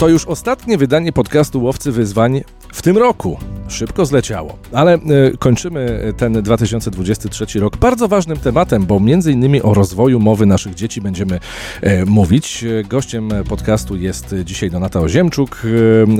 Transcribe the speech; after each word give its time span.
To 0.00 0.08
już 0.08 0.26
ostatnie 0.26 0.78
wydanie 0.78 1.12
podcastu 1.12 1.62
Łowcy 1.62 1.92
Wyzwań 1.92 2.42
w 2.72 2.82
tym 2.82 2.98
roku. 2.98 3.38
Szybko 3.68 4.06
zleciało. 4.06 4.58
Ale 4.72 4.94
e, 4.94 4.98
kończymy 5.38 6.12
ten 6.16 6.42
2023 6.42 7.60
rok 7.60 7.76
bardzo 7.76 8.08
ważnym 8.08 8.38
tematem, 8.38 8.86
bo 8.86 9.00
między 9.00 9.32
innymi 9.32 9.62
o 9.62 9.74
rozwoju 9.74 10.20
mowy 10.20 10.46
naszych 10.46 10.74
dzieci 10.74 11.00
będziemy 11.00 11.40
e, 11.80 12.04
mówić. 12.04 12.64
Gościem 12.88 13.30
podcastu 13.48 13.96
jest 13.96 14.34
dzisiaj 14.44 14.70
Donata 14.70 15.00
Oziemczuk, 15.00 15.62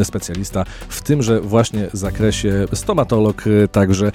e, 0.01 0.05
specjalista 0.05 0.65
w 0.89 1.03
tymże 1.03 1.41
właśnie 1.41 1.89
zakresie, 1.93 2.67
stomatolog 2.75 3.45
także 3.73 4.13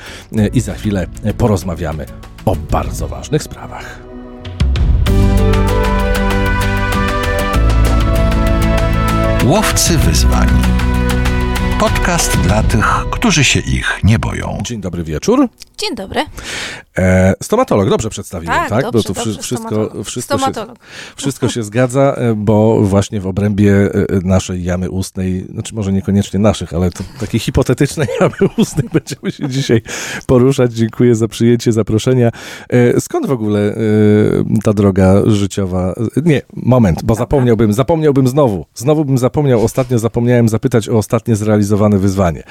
i 0.53 0.61
za 0.61 0.73
chwilę 0.73 1.07
porozmawiamy 1.37 2.05
o 2.45 2.55
bardzo 2.55 3.07
ważnych 3.07 3.43
sprawach. 3.43 4.04
Łowcy 9.45 9.97
wyzwań. 9.97 10.47
Podcast 11.79 12.37
dla 12.37 12.63
tych, 12.63 13.05
którzy 13.11 13.43
się 13.43 13.59
ich 13.59 13.99
nie 14.03 14.19
boją. 14.19 14.57
Dzień 14.61 14.81
dobry 14.81 15.03
wieczór. 15.03 15.47
Dzień 15.77 15.95
dobry. 15.95 16.21
E, 16.97 17.33
stomatolog, 17.43 17.89
dobrze 17.89 18.09
przedstawiłem, 18.09 18.55
tak? 18.55 18.69
tak? 18.69 18.81
Dobrze, 18.81 19.09
bo 19.09 19.13
to 19.13 19.13
dobrze, 19.13 19.41
wszystko, 19.41 19.67
stomatolog. 19.67 20.07
wszystko, 20.07 20.37
stomatolog. 20.37 20.77
Się, 20.77 21.15
wszystko 21.15 21.49
się 21.49 21.63
zgadza, 21.69 22.15
e, 22.17 22.35
bo 22.35 22.81
właśnie 22.81 23.21
w 23.21 23.27
obrębie 23.27 23.73
e, 23.73 24.05
naszej 24.23 24.63
jamy 24.63 24.89
ustnej, 24.89 25.45
znaczy 25.53 25.75
może 25.75 25.93
niekoniecznie 25.93 26.39
naszych, 26.39 26.73
ale 26.73 26.91
to 26.91 27.03
takiej 27.19 27.39
hipotetycznej 27.39 28.07
jamy 28.21 28.53
ustnej 28.57 28.89
będziemy 28.93 29.31
się 29.31 29.49
dzisiaj 29.49 29.81
poruszać. 30.27 30.73
Dziękuję 30.73 31.15
za 31.15 31.27
przyjęcie 31.27 31.71
zaproszenia. 31.71 32.31
E, 32.69 33.01
skąd 33.01 33.27
w 33.27 33.31
ogóle 33.31 33.75
ta 34.63 34.73
droga 34.73 35.21
życiowa? 35.25 35.93
Nie, 36.25 36.41
moment, 36.53 37.03
bo 37.03 37.15
zapomniałbym, 37.15 37.73
zapomniałbym 37.73 38.27
znowu. 38.27 38.65
Znowu 38.75 39.05
bym 39.05 39.17
zapomniał, 39.17 39.63
ostatnio 39.63 39.99
zapomniałem 39.99 40.49
zapytać 40.49 40.89
o 40.89 40.97
ostatnie 40.97 41.35
zrealizowane 41.35 41.97
wyzwanie. 41.97 42.43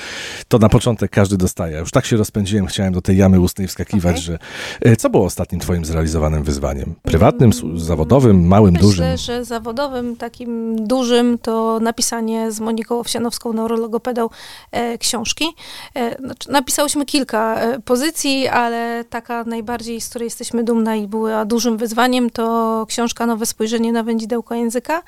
To 0.49 0.59
na 0.59 0.69
początek 0.69 1.11
każdy 1.11 1.37
dostaje. 1.37 1.79
Już 1.79 1.91
tak 1.91 2.07
się 2.07 2.17
rozpędziłem, 2.17 2.67
chciałem 2.67 2.93
do 2.93 3.03
tej 3.03 3.14
jamy 3.15 3.41
ustnej 3.41 3.69
wskakiwać, 3.69 4.13
okay. 4.13 4.23
że 4.23 4.39
e, 4.81 4.97
co 4.97 5.11
było 5.11 5.25
ostatnim 5.25 5.61
twoim 5.61 5.85
zrealizowanym 5.85 6.43
wyzwaniem? 6.43 6.95
Prywatnym, 7.03 7.51
zawodowym, 7.77 8.47
małym, 8.47 8.73
Myślę, 8.73 8.89
dużym? 8.89 9.05
Myślę, 9.05 9.19
że 9.19 9.45
zawodowym, 9.45 10.17
takim 10.17 10.77
dużym 10.87 11.39
to 11.39 11.81
napisanie 11.81 12.53
z 12.53 12.61
Moniką 12.61 12.99
Owsianowską, 12.99 13.53
neurologopedą, 13.53 14.29
e, 14.73 14.99
książki. 14.99 15.45
E, 15.95 16.19
znaczy, 16.19 16.53
napisałyśmy 16.53 17.05
kilka 17.05 17.61
e, 17.61 17.81
pozycji, 17.81 18.49
ale 18.49 19.05
taka 19.11 19.45
najbardziej, 19.45 20.01
z 20.01 20.09
której 20.09 20.27
jesteśmy 20.27 20.65
dumne 20.65 20.99
i 20.99 21.09
była 21.09 21.45
dużym 21.45 21.77
wyzwaniem, 21.77 22.31
to 22.31 22.87
książka 22.89 23.27
Nowe 23.27 23.47
spojrzenie 23.47 23.93
na 23.93 24.03
wędzidełko 24.03 24.55
języka 24.55 25.03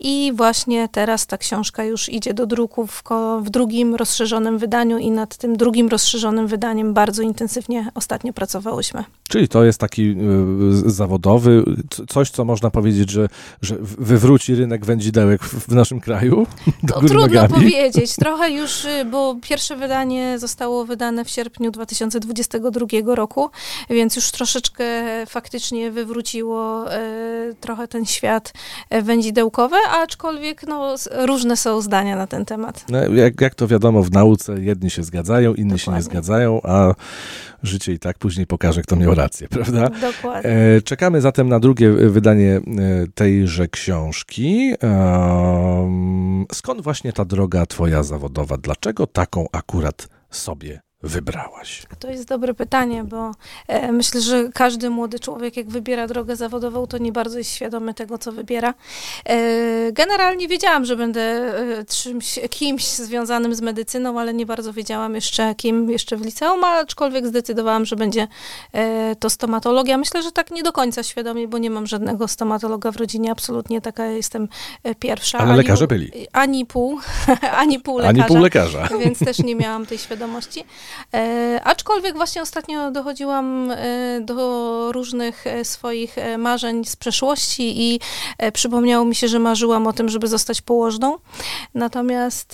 i 0.00 0.32
właśnie 0.34 0.88
teraz 0.88 1.26
ta 1.26 1.38
książka 1.38 1.84
już 1.84 2.08
idzie 2.08 2.34
do 2.34 2.46
druku 2.46 2.86
w, 2.86 3.02
w 3.42 3.50
drugim 3.50 3.94
rozszerzonym 3.94 4.58
wydaniu 4.58 4.98
i 4.98 5.10
nad 5.10 5.36
tym 5.36 5.56
drugim 5.56 5.88
rozszerzonym 5.88 6.46
wydaniem 6.46 6.94
bardzo 6.94 7.22
intensywnie 7.22 7.43
ostatnio 7.94 8.32
pracowałyśmy. 8.32 9.04
Czyli 9.28 9.48
to 9.48 9.64
jest 9.64 9.80
taki 9.80 10.16
y, 10.86 10.90
zawodowy, 10.90 11.64
coś, 12.08 12.30
co 12.30 12.44
można 12.44 12.70
powiedzieć, 12.70 13.10
że, 13.10 13.28
że 13.62 13.76
wywróci 13.80 14.54
rynek 14.54 14.84
wędzidełek 14.84 15.44
w, 15.44 15.74
naszym 15.74 16.00
kraju? 16.00 16.46
To 16.88 17.00
trudno 17.00 17.20
nogami. 17.20 17.54
powiedzieć. 17.54 18.16
Trochę 18.16 18.50
już, 18.50 18.84
y, 18.84 19.04
bo 19.10 19.36
pierwsze 19.42 19.76
wydanie 19.76 20.38
zostało 20.38 20.84
wydane 20.84 21.24
w 21.24 21.30
sierpniu 21.30 21.70
2022 21.70 23.14
roku, 23.14 23.50
więc 23.90 24.16
już 24.16 24.30
troszeczkę 24.30 24.84
faktycznie 25.26 25.90
wywróciło 25.90 26.92
y, 26.94 27.54
trochę 27.60 27.88
ten 27.88 28.06
świat 28.06 28.52
y, 28.94 29.02
wędzidełkowy, 29.02 29.76
aczkolwiek 30.02 30.62
no, 30.66 30.94
różne 31.26 31.56
są 31.56 31.80
zdania 31.80 32.16
na 32.16 32.26
ten 32.26 32.44
temat. 32.44 32.84
No, 32.88 32.98
jak, 32.98 33.40
jak 33.40 33.54
to 33.54 33.68
wiadomo, 33.68 34.02
w 34.02 34.10
nauce 34.10 34.60
jedni 34.60 34.90
się 34.90 35.02
zgadzają, 35.04 35.54
inni 35.54 35.70
Dokładnie. 35.70 35.84
się 35.84 35.92
nie 35.92 36.02
zgadzają, 36.02 36.60
a 36.62 36.94
życie 37.62 37.92
i 37.92 37.98
tak 37.98 38.18
później 38.18 38.46
pokaże, 38.46 38.82
kto 38.82 38.96
miał 38.96 39.14
rację, 39.14 39.48
prawda? 39.48 39.88
Dokładnie. 40.12 40.50
E, 40.50 40.82
czekamy 40.82 41.20
zatem 41.20 41.48
na 41.48 41.60
drugie 41.60 41.90
wydanie 41.90 42.56
e, 42.56 42.60
tejże 43.14 43.68
książki. 43.68 44.74
Skąd 46.52 46.80
właśnie 46.80 47.12
ta 47.12 47.24
droga 47.24 47.66
twoja 47.66 48.02
zawodowa? 48.02 48.56
Dlaczego 48.56 49.06
taką 49.06 49.46
akurat 49.52 50.08
sobie 50.30 50.80
wybrałaś? 51.04 51.82
To 51.98 52.10
jest 52.10 52.28
dobre 52.28 52.54
pytanie, 52.54 53.04
bo 53.04 53.32
e, 53.68 53.92
myślę, 53.92 54.20
że 54.20 54.48
każdy 54.54 54.90
młody 54.90 55.20
człowiek, 55.20 55.56
jak 55.56 55.68
wybiera 55.68 56.06
drogę 56.06 56.36
zawodową, 56.36 56.86
to 56.86 56.98
nie 56.98 57.12
bardzo 57.12 57.38
jest 57.38 57.50
świadomy 57.50 57.94
tego, 57.94 58.18
co 58.18 58.32
wybiera. 58.32 58.74
E, 59.24 59.92
generalnie 59.92 60.48
wiedziałam, 60.48 60.84
że 60.84 60.96
będę 60.96 61.20
e, 61.20 61.84
czymś, 61.84 62.38
kimś 62.50 62.84
związanym 62.84 63.54
z 63.54 63.60
medycyną, 63.60 64.20
ale 64.20 64.34
nie 64.34 64.46
bardzo 64.46 64.72
wiedziałam 64.72 65.14
jeszcze, 65.14 65.54
kim 65.54 65.90
jeszcze 65.90 66.16
w 66.16 66.24
liceum, 66.24 66.64
aczkolwiek 66.64 67.26
zdecydowałam, 67.26 67.84
że 67.84 67.96
będzie 67.96 68.28
e, 68.72 69.16
to 69.16 69.30
stomatologia. 69.30 69.98
Myślę, 69.98 70.22
że 70.22 70.32
tak 70.32 70.50
nie 70.50 70.62
do 70.62 70.72
końca 70.72 71.02
świadomie, 71.02 71.48
bo 71.48 71.58
nie 71.58 71.70
mam 71.70 71.86
żadnego 71.86 72.28
stomatologa 72.28 72.92
w 72.92 72.96
rodzinie, 72.96 73.30
absolutnie 73.30 73.80
taka 73.80 74.06
jestem 74.06 74.48
e, 74.82 74.94
pierwsza. 74.94 75.38
Ale 75.38 75.48
ani, 75.48 75.56
lekarze 75.56 75.86
byli. 75.86 76.12
Ani 76.32 76.66
pół, 76.66 76.98
ani 77.52 77.80
pół 77.80 77.98
lekarza. 77.98 78.22
Ani 78.22 78.28
pół 78.28 78.38
lekarza. 78.38 78.88
Więc 79.00 79.18
też 79.18 79.38
nie 79.38 79.56
miałam 79.56 79.86
tej 79.86 79.98
świadomości. 79.98 80.64
E, 81.14 81.60
aczkolwiek 81.64 82.16
właśnie 82.16 82.42
ostatnio 82.42 82.90
dochodziłam 82.90 83.70
e, 83.70 84.20
do 84.20 84.92
różnych 84.92 85.46
e, 85.46 85.64
swoich 85.64 86.18
e, 86.18 86.38
marzeń 86.38 86.84
z 86.84 86.96
przeszłości 86.96 87.82
i 87.82 88.00
przypomniało 88.52 89.04
mi 89.04 89.14
się, 89.14 89.28
że 89.28 89.38
marzyłam 89.38 89.86
o 89.86 89.92
tym, 89.92 90.08
żeby 90.08 90.28
zostać 90.28 90.62
położną. 90.62 91.18
Natomiast 91.74 92.52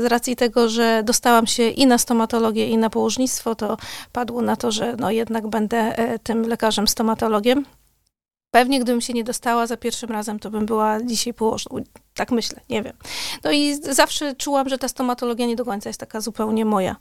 z 0.00 0.04
racji 0.04 0.36
tego, 0.36 0.68
że 0.68 1.02
dostałam 1.04 1.46
się 1.46 1.68
i 1.68 1.86
na 1.86 1.98
stomatologię, 1.98 2.68
i 2.68 2.78
na 2.78 2.90
położnictwo, 2.90 3.54
to 3.54 3.76
padło 4.12 4.42
na 4.42 4.56
to, 4.56 4.72
że 4.72 4.96
no 4.98 5.10
jednak 5.10 5.46
będę 5.46 5.94
tym 6.22 6.42
lekarzem 6.42 6.88
stomatologiem. 6.88 7.64
Pewnie 8.50 8.80
gdybym 8.80 9.00
się 9.00 9.12
nie 9.12 9.24
dostała 9.24 9.66
za 9.66 9.76
pierwszym 9.76 10.10
razem, 10.10 10.38
to 10.38 10.50
bym 10.50 10.66
była 10.66 11.02
dzisiaj 11.02 11.34
położną. 11.34 11.82
Tak 12.14 12.30
myślę, 12.30 12.60
nie 12.68 12.82
wiem. 12.82 12.96
No 13.44 13.52
i 13.52 13.74
zawsze 13.74 14.34
czułam, 14.34 14.68
że 14.68 14.78
ta 14.78 14.88
stomatologia 14.88 15.46
nie 15.46 15.56
do 15.56 15.64
końca 15.64 15.90
jest 15.90 16.00
taka 16.00 16.20
zupełnie 16.20 16.64
moja. 16.64 16.96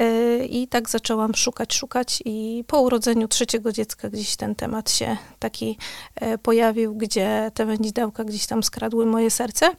Yy, 0.00 0.46
I 0.46 0.68
tak 0.68 0.88
zaczęłam 0.88 1.34
szukać, 1.34 1.74
szukać 1.74 2.22
i 2.24 2.64
po 2.66 2.80
urodzeniu 2.80 3.28
trzeciego 3.28 3.72
dziecka 3.72 4.10
gdzieś 4.10 4.36
ten 4.36 4.54
temat 4.54 4.90
się 4.90 5.16
taki 5.38 5.78
yy, 6.20 6.38
pojawił, 6.38 6.94
gdzie 6.94 7.50
te 7.54 7.66
wędzidełka 7.66 8.24
gdzieś 8.24 8.46
tam 8.46 8.62
skradły 8.62 9.06
moje 9.06 9.30
serce 9.30 9.76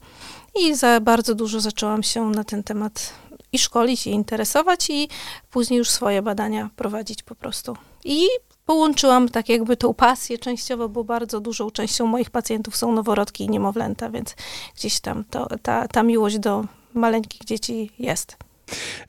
i 0.59 0.75
za 0.75 0.99
bardzo 0.99 1.35
dużo 1.35 1.59
zaczęłam 1.59 2.03
się 2.03 2.29
na 2.29 2.43
ten 2.43 2.63
temat 2.63 3.13
i 3.51 3.59
szkolić, 3.59 4.07
i 4.07 4.09
interesować 4.09 4.89
i 4.89 5.09
później 5.51 5.77
już 5.77 5.89
swoje 5.89 6.21
badania 6.21 6.69
prowadzić 6.75 7.23
po 7.23 7.35
prostu. 7.35 7.77
I 8.03 8.27
połączyłam 8.65 9.29
tak 9.29 9.49
jakby 9.49 9.77
tą 9.77 9.93
pasję 9.93 10.37
częściowo, 10.37 10.89
bo 10.89 11.03
bardzo 11.03 11.39
dużą 11.39 11.71
częścią 11.71 12.05
moich 12.05 12.29
pacjentów 12.29 12.75
są 12.75 12.91
noworodki 12.91 13.43
i 13.43 13.49
niemowlęta, 13.49 14.09
więc 14.09 14.35
gdzieś 14.75 14.99
tam 14.99 15.23
to, 15.29 15.47
ta, 15.61 15.87
ta 15.87 16.03
miłość 16.03 16.39
do 16.39 16.65
maleńkich 16.93 17.45
dzieci 17.45 17.91
jest. 17.99 18.37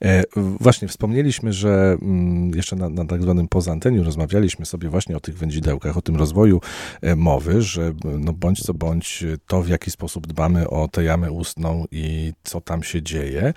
E, 0.05 0.23
właśnie 0.61 0.89
wspomnieliśmy, 0.89 1.53
że 1.53 1.97
mm, 2.03 2.51
jeszcze 2.55 2.77
na, 2.77 2.89
na 2.89 3.05
tak 3.05 3.23
zwanym 3.23 3.49
poza 3.49 3.73
anteniu 3.73 4.05
rozmawialiśmy 4.05 4.67
sobie 4.67 4.89
właśnie 4.89 5.17
o 5.17 5.21
tych 5.21 5.39
wędzidełkach, 5.39 5.97
o 5.97 6.03
tym 6.03 6.17
rozwoju 6.17 6.61
e, 7.03 7.17
mowy, 7.17 7.63
że 7.63 7.93
no 8.05 8.33
bądź 8.33 8.63
co 8.63 8.75
bądź 8.75 9.25
to, 9.47 9.63
w 9.63 9.69
jaki 9.69 9.91
sposób 9.91 10.27
dbamy 10.27 10.71
o 10.71 10.89
tę 10.89 11.05
jamę 11.05 11.31
ustną 11.31 11.85
i 11.91 12.33
co 12.43 12.61
tam 12.61 12.83
się 12.83 13.03
dzieje, 13.03 13.53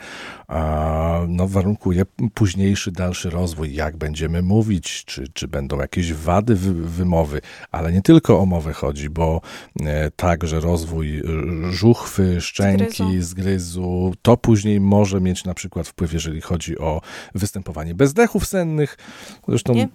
no 1.28 1.48
warunkuje 1.48 2.06
późniejszy, 2.34 2.92
dalszy 2.92 3.30
rozwój, 3.30 3.74
jak 3.74 3.98
będziemy 3.98 4.42
mówić, 4.42 5.06
czy, 5.06 5.28
czy 5.34 5.48
będą 5.48 5.80
jakieś 5.80 6.14
wady 6.14 6.56
wy, 6.56 6.74
wymowy, 6.74 7.42
ale 7.72 7.92
nie 7.92 8.02
tylko 8.02 8.40
o 8.40 8.46
mowę 8.46 8.74
chodzi, 8.74 9.10
bo 9.10 9.42
e, 9.82 10.12
także 10.12 10.60
rozwój 10.60 11.22
żuchwy, 11.70 12.42
szczęki, 12.42 12.94
zgryzu. 12.94 13.22
zgryzu, 13.22 14.14
to 14.22 14.38
później 14.38 14.80
może 14.80 15.22
mieć 15.22 15.46
na 15.46 15.54
przykład 15.54 15.89
wpływ, 15.90 16.14
jeżeli 16.14 16.42
chodzi 16.42 16.78
o 16.78 17.02
występowanie 17.36 17.96
bezdechów 17.96 18.48
sennych. 18.48 18.98
Zresztą 19.48 19.74
Nie? 19.74 19.84
E, 19.84 19.88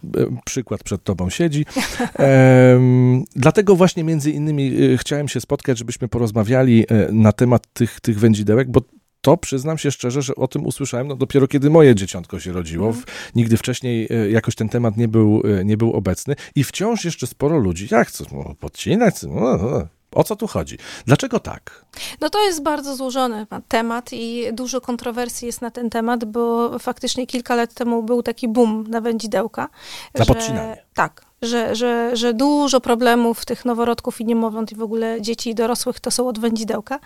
przykład 0.44 0.85
przed 0.85 1.05
tobą 1.05 1.31
siedzi. 1.31 1.67
dlatego 3.37 3.76
właśnie 3.76 4.05
między 4.05 4.31
innymi 4.31 4.93
e, 4.93 4.99
chciałem 4.99 5.29
się 5.29 5.41
spotkać, 5.41 5.79
żebyśmy 5.79 6.08
porozmawiali 6.08 6.87
e, 6.88 7.12
na 7.12 7.32
temat 7.32 7.67
tych, 7.73 8.00
tych 8.00 8.19
wędzidełek, 8.19 8.70
bo 8.70 8.81
to 9.20 9.37
przyznam 9.37 9.79
się 9.79 9.91
szczerze, 9.91 10.23
że 10.23 10.35
o 10.35 10.49
tym 10.49 10.67
usłyszałem 10.67 11.08
no 11.08 11.17
dopiero 11.17 11.49
kiedy 11.49 11.70
moje 11.70 11.94
dzieciątko 11.94 12.40
się 12.40 12.52
rodziło. 12.52 12.88
Mm. 12.88 13.02
Nigdy 13.35 13.56
wcześniej 13.56 14.08
jakoś 14.31 14.55
ten 14.55 14.69
temat 14.69 14.97
nie 14.97 15.08
był, 15.08 15.43
nie 15.64 15.76
był 15.76 15.93
obecny 15.93 16.35
i 16.55 16.64
wciąż 16.64 17.05
jeszcze 17.05 17.26
sporo 17.26 17.58
ludzi, 17.58 17.88
jak 17.90 18.11
co, 18.11 18.25
no, 18.32 18.55
podcinać, 18.61 19.23
no, 19.23 19.56
no, 19.56 19.87
o 20.14 20.25
co 20.25 20.37
tu 20.37 20.46
chodzi? 20.46 20.78
Dlaczego 21.06 21.40
tak? 21.40 21.84
No 22.20 22.31
to 22.31 22.44
jest 22.44 22.62
bardzo 22.62 22.96
złożony 22.96 23.46
temat 23.69 24.12
i 24.12 24.46
dużo 24.52 24.81
kontrowersji 24.81 25.46
jest 25.46 25.61
na 25.61 25.70
ten 25.70 25.90
temat, 25.90 26.25
bo 26.25 26.78
faktycznie 26.78 27.26
kilka 27.26 27.55
lat 27.55 27.75
temu 27.75 28.02
był 28.02 28.22
taki 28.22 28.49
boom 28.49 28.84
na 28.88 29.00
wędzidełka. 29.00 29.69
Na 30.14 30.26
podcinanie. 30.26 30.84
Tak, 30.94 31.25
że, 31.46 31.76
że, 31.76 32.11
że 32.17 32.35
dużo 32.35 32.81
problemów 32.81 33.44
tych 33.44 33.64
noworodków 33.64 34.20
i 34.20 34.25
niemowląt 34.25 34.73
i 34.73 34.75
w 34.75 34.82
ogóle 34.82 35.23
dzieci 35.23 35.50
i 35.50 35.55
dorosłych 35.55 36.00
to 36.00 36.11
są 36.11 36.29
od 36.29 36.38
wędzidełka. 36.38 37.00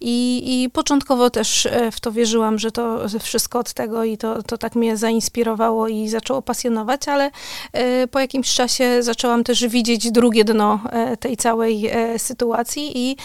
I, 0.00 0.42
i 0.46 0.70
początkowo 0.70 1.30
też 1.30 1.66
e, 1.66 1.90
w 1.90 2.00
to 2.00 2.12
wierzyłam, 2.12 2.58
że 2.58 2.72
to 2.72 2.98
wszystko 3.20 3.58
od 3.58 3.72
tego 3.72 4.04
i 4.04 4.18
to, 4.18 4.42
to 4.42 4.58
tak 4.58 4.74
mnie 4.74 4.96
zainspirowało 4.96 5.88
i 5.88 6.08
zaczęło 6.08 6.42
pasjonować, 6.42 7.08
ale 7.08 7.30
e, 7.72 8.06
po 8.08 8.18
jakimś 8.18 8.54
czasie 8.54 9.02
zaczęłam 9.02 9.44
też 9.44 9.66
widzieć 9.66 10.10
drugie 10.10 10.44
dno 10.44 10.80
e, 10.90 11.16
tej 11.16 11.36
całej 11.36 11.90
sytuacji 12.18 12.92
i 12.94 13.16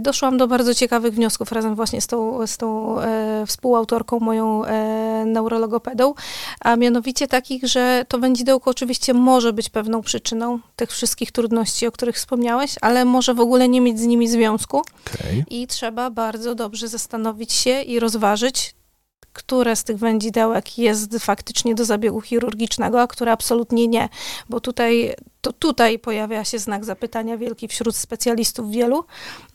doszłam 0.00 0.36
do 0.38 0.48
bardzo 0.48 0.74
ciekawych 0.74 1.14
wniosków 1.14 1.52
razem 1.52 1.74
właśnie 1.74 2.00
z 2.00 2.06
tą, 2.06 2.46
z 2.46 2.56
tą 2.56 2.96
współautorką, 3.46 4.20
moją 4.20 4.62
neurologopedą, 5.26 6.14
a 6.60 6.76
mianowicie 6.76 7.28
takich, 7.28 7.64
że 7.66 8.04
to 8.08 8.18
wędzidełko 8.18 8.70
oczywiście 8.70 9.14
może 9.14 9.52
być 9.52 9.68
pewną 9.68 9.95
przyczyną 10.02 10.60
tych 10.76 10.90
wszystkich 10.90 11.32
trudności, 11.32 11.86
o 11.86 11.92
których 11.92 12.16
wspomniałeś, 12.16 12.74
ale 12.80 13.04
może 13.04 13.34
w 13.34 13.40
ogóle 13.40 13.68
nie 13.68 13.80
mieć 13.80 14.00
z 14.00 14.06
nimi 14.06 14.28
związku. 14.28 14.78
Okay. 14.78 15.44
I 15.50 15.66
trzeba 15.66 16.10
bardzo 16.10 16.54
dobrze 16.54 16.88
zastanowić 16.88 17.52
się 17.52 17.82
i 17.82 18.00
rozważyć, 18.00 18.74
które 19.32 19.76
z 19.76 19.84
tych 19.84 19.98
wędzidełek 19.98 20.78
jest 20.78 21.18
faktycznie 21.18 21.74
do 21.74 21.84
zabiegu 21.84 22.20
chirurgicznego, 22.20 23.00
a 23.00 23.06
które 23.06 23.32
absolutnie 23.32 23.88
nie. 23.88 24.08
Bo 24.48 24.60
tutaj 24.60 25.14
to 25.46 25.52
tutaj 25.52 25.98
pojawia 25.98 26.44
się 26.44 26.58
znak 26.58 26.84
zapytania 26.84 27.36
wielki 27.36 27.68
wśród 27.68 27.96
specjalistów 27.96 28.70
wielu, 28.70 29.04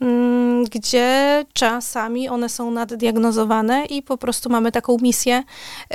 mm, 0.01 0.63
gdzie 0.63 1.45
czasami 1.53 2.29
one 2.29 2.49
są 2.49 2.71
naddiagnozowane 2.71 3.85
i 3.85 4.01
po 4.03 4.17
prostu 4.17 4.49
mamy 4.49 4.71
taką 4.71 4.97
misję, 5.01 5.43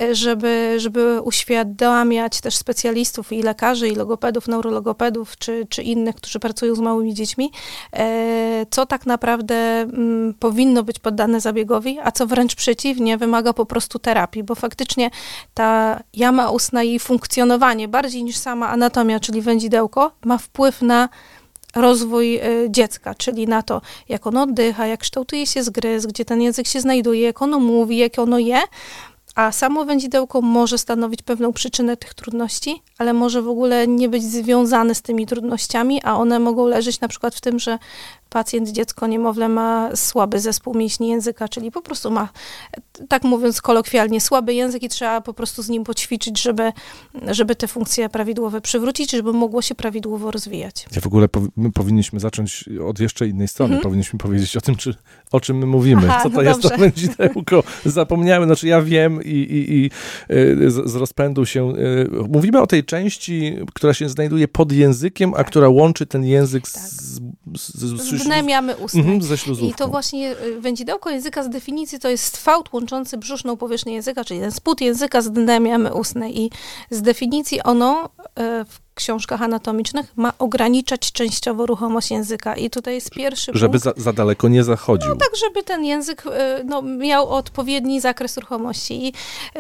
e, 0.01 0.15
żeby, 0.15 0.75
żeby 0.79 1.21
uświadamiać 1.23 2.41
też 2.41 2.57
specjalistów 2.57 3.33
i 3.33 3.43
lekarzy, 3.43 3.89
i 3.89 3.95
logopedów, 3.95 4.49
neurologopedów, 4.49 5.37
czy, 5.39 5.67
czy 5.69 5.83
innych, 5.83 6.15
którzy 6.15 6.39
pracują 6.39 6.75
z 6.75 6.81
małymi 6.81 7.15
dziećmi, 7.15 7.53
e, 7.93 8.67
co 8.71 8.87
tak 8.87 9.07
naprawdę 9.07 9.57
mm, 9.81 10.35
powinno 10.35 10.83
być 10.83 10.99
poddane 10.99 11.41
zabiegowi, 11.41 11.99
a 12.03 12.13
co 12.13 12.27
wręcz 12.27 12.55
przeciwnie, 12.55 13.19
wymaga 13.19 13.53
po 13.53 13.67
prostu 13.67 13.99
terapii, 13.99 14.43
bo 14.43 14.55
faktycznie 14.55 15.11
ta 15.55 16.01
jama 16.15 16.51
ustna 16.51 16.83
i 16.83 16.99
funkcjonowanie, 16.99 17.89
bardziej 17.89 18.25
niż 18.25 18.37
sama 18.37 18.69
anatomia, 18.69 19.21
czyli 19.21 19.41
wędzidełko, 19.41 19.86
ma 20.25 20.39
wpływ 20.39 20.83
na 20.83 21.09
rozwój 21.75 22.37
y, 22.37 22.67
dziecka, 22.71 23.15
czyli 23.15 23.47
na 23.47 23.63
to, 23.63 23.83
jak 24.09 24.27
ono 24.27 24.43
oddycha, 24.43 24.87
jak 24.87 25.01
kształtuje 25.01 25.47
się 25.47 25.63
zgryz, 25.63 26.07
gdzie 26.07 26.25
ten 26.25 26.43
język 26.43 26.67
się 26.67 26.81
znajduje, 26.81 27.21
jak 27.21 27.43
ono 27.43 27.59
mówi, 27.61 27.97
jak 27.97 28.19
ono 28.19 28.39
je, 28.39 28.63
a 29.35 29.53
samo 29.53 29.85
wędzidełko 29.85 30.43
może 30.43 30.79
stanowić 30.79 31.23
pewną 31.23 31.53
przyczynę 31.53 31.97
tych 31.97 32.15
trudności, 32.15 32.83
ale 32.99 33.13
może 33.13 33.43
w 33.43 33.49
ogóle 33.49 33.87
nie 33.87 34.09
być 34.09 34.23
związane 34.23 34.95
z 34.95 35.03
tymi 35.03 35.27
trudnościami, 35.27 36.03
a 36.03 36.17
one 36.17 36.39
mogą 36.39 36.67
leżeć 36.67 37.01
na 37.01 37.09
przykład 37.09 37.35
w 37.35 37.41
tym, 37.41 37.59
że 37.59 37.79
pacjent, 38.29 38.69
dziecko, 38.69 39.07
niemowlę 39.07 39.49
ma 39.49 39.97
słaby 39.97 40.41
zespół 40.41 40.75
mięśni 40.75 41.09
języka, 41.09 41.49
czyli 41.49 41.71
po 41.71 41.83
prostu 41.83 42.11
ma, 42.11 42.29
tak 43.09 43.25
mówiąc 43.25 43.63
kolokwialnie, 43.63 44.21
słaby 44.21 44.55
język 44.55 44.83
i 44.83 44.89
trzeba 44.89 45.21
po 45.21 45.35
prostu 45.35 45.63
z 45.63 45.69
nim 45.69 45.85
poćwiczyć, 45.85 46.43
żeby, 46.43 46.73
żeby 47.31 47.57
te 47.57 47.69
funkcje 47.69 48.09
prawidłowe 48.09 48.61
przywrócić, 48.61 49.11
żeby 49.11 49.33
mogło 49.33 49.63
się 49.63 49.75
prawidłowo 49.75 50.31
rozwijać. 50.31 50.87
Ja 50.95 51.01
w 51.01 51.07
ogóle 51.07 51.29
my 51.57 51.73
powinniśmy 51.73 52.21
zacząć 52.21 52.65
od 52.89 53.01
jeszcze 53.01 53.29
innej 53.29 53.49
strony. 53.49 53.75
Mhm. 53.75 53.83
Powinniśmy 53.83 54.19
powiedzieć 54.19 54.57
o 54.57 54.61
tym, 54.61 54.77
czy, 54.77 54.95
o 55.33 55.41
czym 55.41 55.59
my 55.59 55.67
mówimy. 55.67 56.03
Aha, 56.09 56.21
Co 56.23 56.31
to 56.31 56.37
no 56.37 56.43
jest 56.43 56.61
dobrze. 56.61 56.77
to 56.77 56.83
wędzidełko? 56.83 57.63
Zapomniałem, 57.85 58.45
znaczy 58.45 58.69
ja 58.69 58.83
wiem 58.83 59.23
i, 59.23 59.29
i, 59.29 59.75
i 59.75 59.91
y, 60.35 60.71
z, 60.71 60.91
z 60.91 60.95
rozpędu 60.95 61.47
się... 61.47 61.77
Y, 61.77 62.09
mówimy 62.29 62.61
o 62.61 62.67
tej 62.67 62.85
części, 62.85 63.57
która 63.75 63.95
się 63.95 64.09
znajduje 64.09 64.49
pod 64.49 64.73
językiem, 64.73 65.35
a 65.35 65.37
tak. 65.37 65.47
która 65.47 65.69
łączy 65.69 66.07
ten 66.07 66.25
język 66.25 66.71
tak. 66.71 66.83
z, 66.83 67.21
z, 67.57 67.77
z, 67.77 68.16
z 68.19 68.23
wnemiamy 68.23 68.77
ustnej. 68.77 69.03
Mhm, 69.03 69.23
ze 69.23 69.67
I 69.67 69.75
to 69.75 69.89
właśnie 69.89 70.33
y, 70.33 70.61
wędzidełko 70.61 71.11
języka 71.11 71.43
z 71.43 71.49
definicji 71.49 71.99
to 71.99 72.09
jest 72.09 72.37
fałd 72.37 72.73
łączący 72.73 73.19
brzuszną 73.19 73.57
powierzchnię 73.57 73.95
języka, 73.95 74.25
czyli 74.25 74.41
ten 74.41 74.53
spód 74.53 74.81
języka 74.81 75.23
z 75.23 75.31
dnem 75.31 75.67
jamy 75.67 75.95
ustnej. 75.95 76.41
I 76.41 76.51
z 76.91 77.03
definicji 77.03 77.63
ono 77.63 78.09
w 78.69 78.86
książkach 78.97 79.43
anatomicznych 79.43 80.13
ma 80.17 80.33
ograniczać 80.39 81.13
częściowo 81.13 81.67
ruchomość 81.67 82.11
języka. 82.11 82.57
I 82.57 82.71
tutaj 82.71 82.95
jest 82.95 83.11
pierwszy 83.11 83.53
Żeby 83.55 83.79
za, 83.79 83.93
za, 83.97 84.13
daleko 84.13 84.49
nie 84.49 84.65
zachodził. 84.65 85.09
No 85.09 85.17
tak, 85.17 85.37
żeby 85.37 85.63
ten 85.63 85.85
język 85.85 86.25
e, 86.27 86.65
no, 86.65 86.83
miał 86.83 87.29
odpowiedni 87.29 88.01
zakres 88.01 88.37
ruchomości. 88.37 89.07
I 89.07 89.13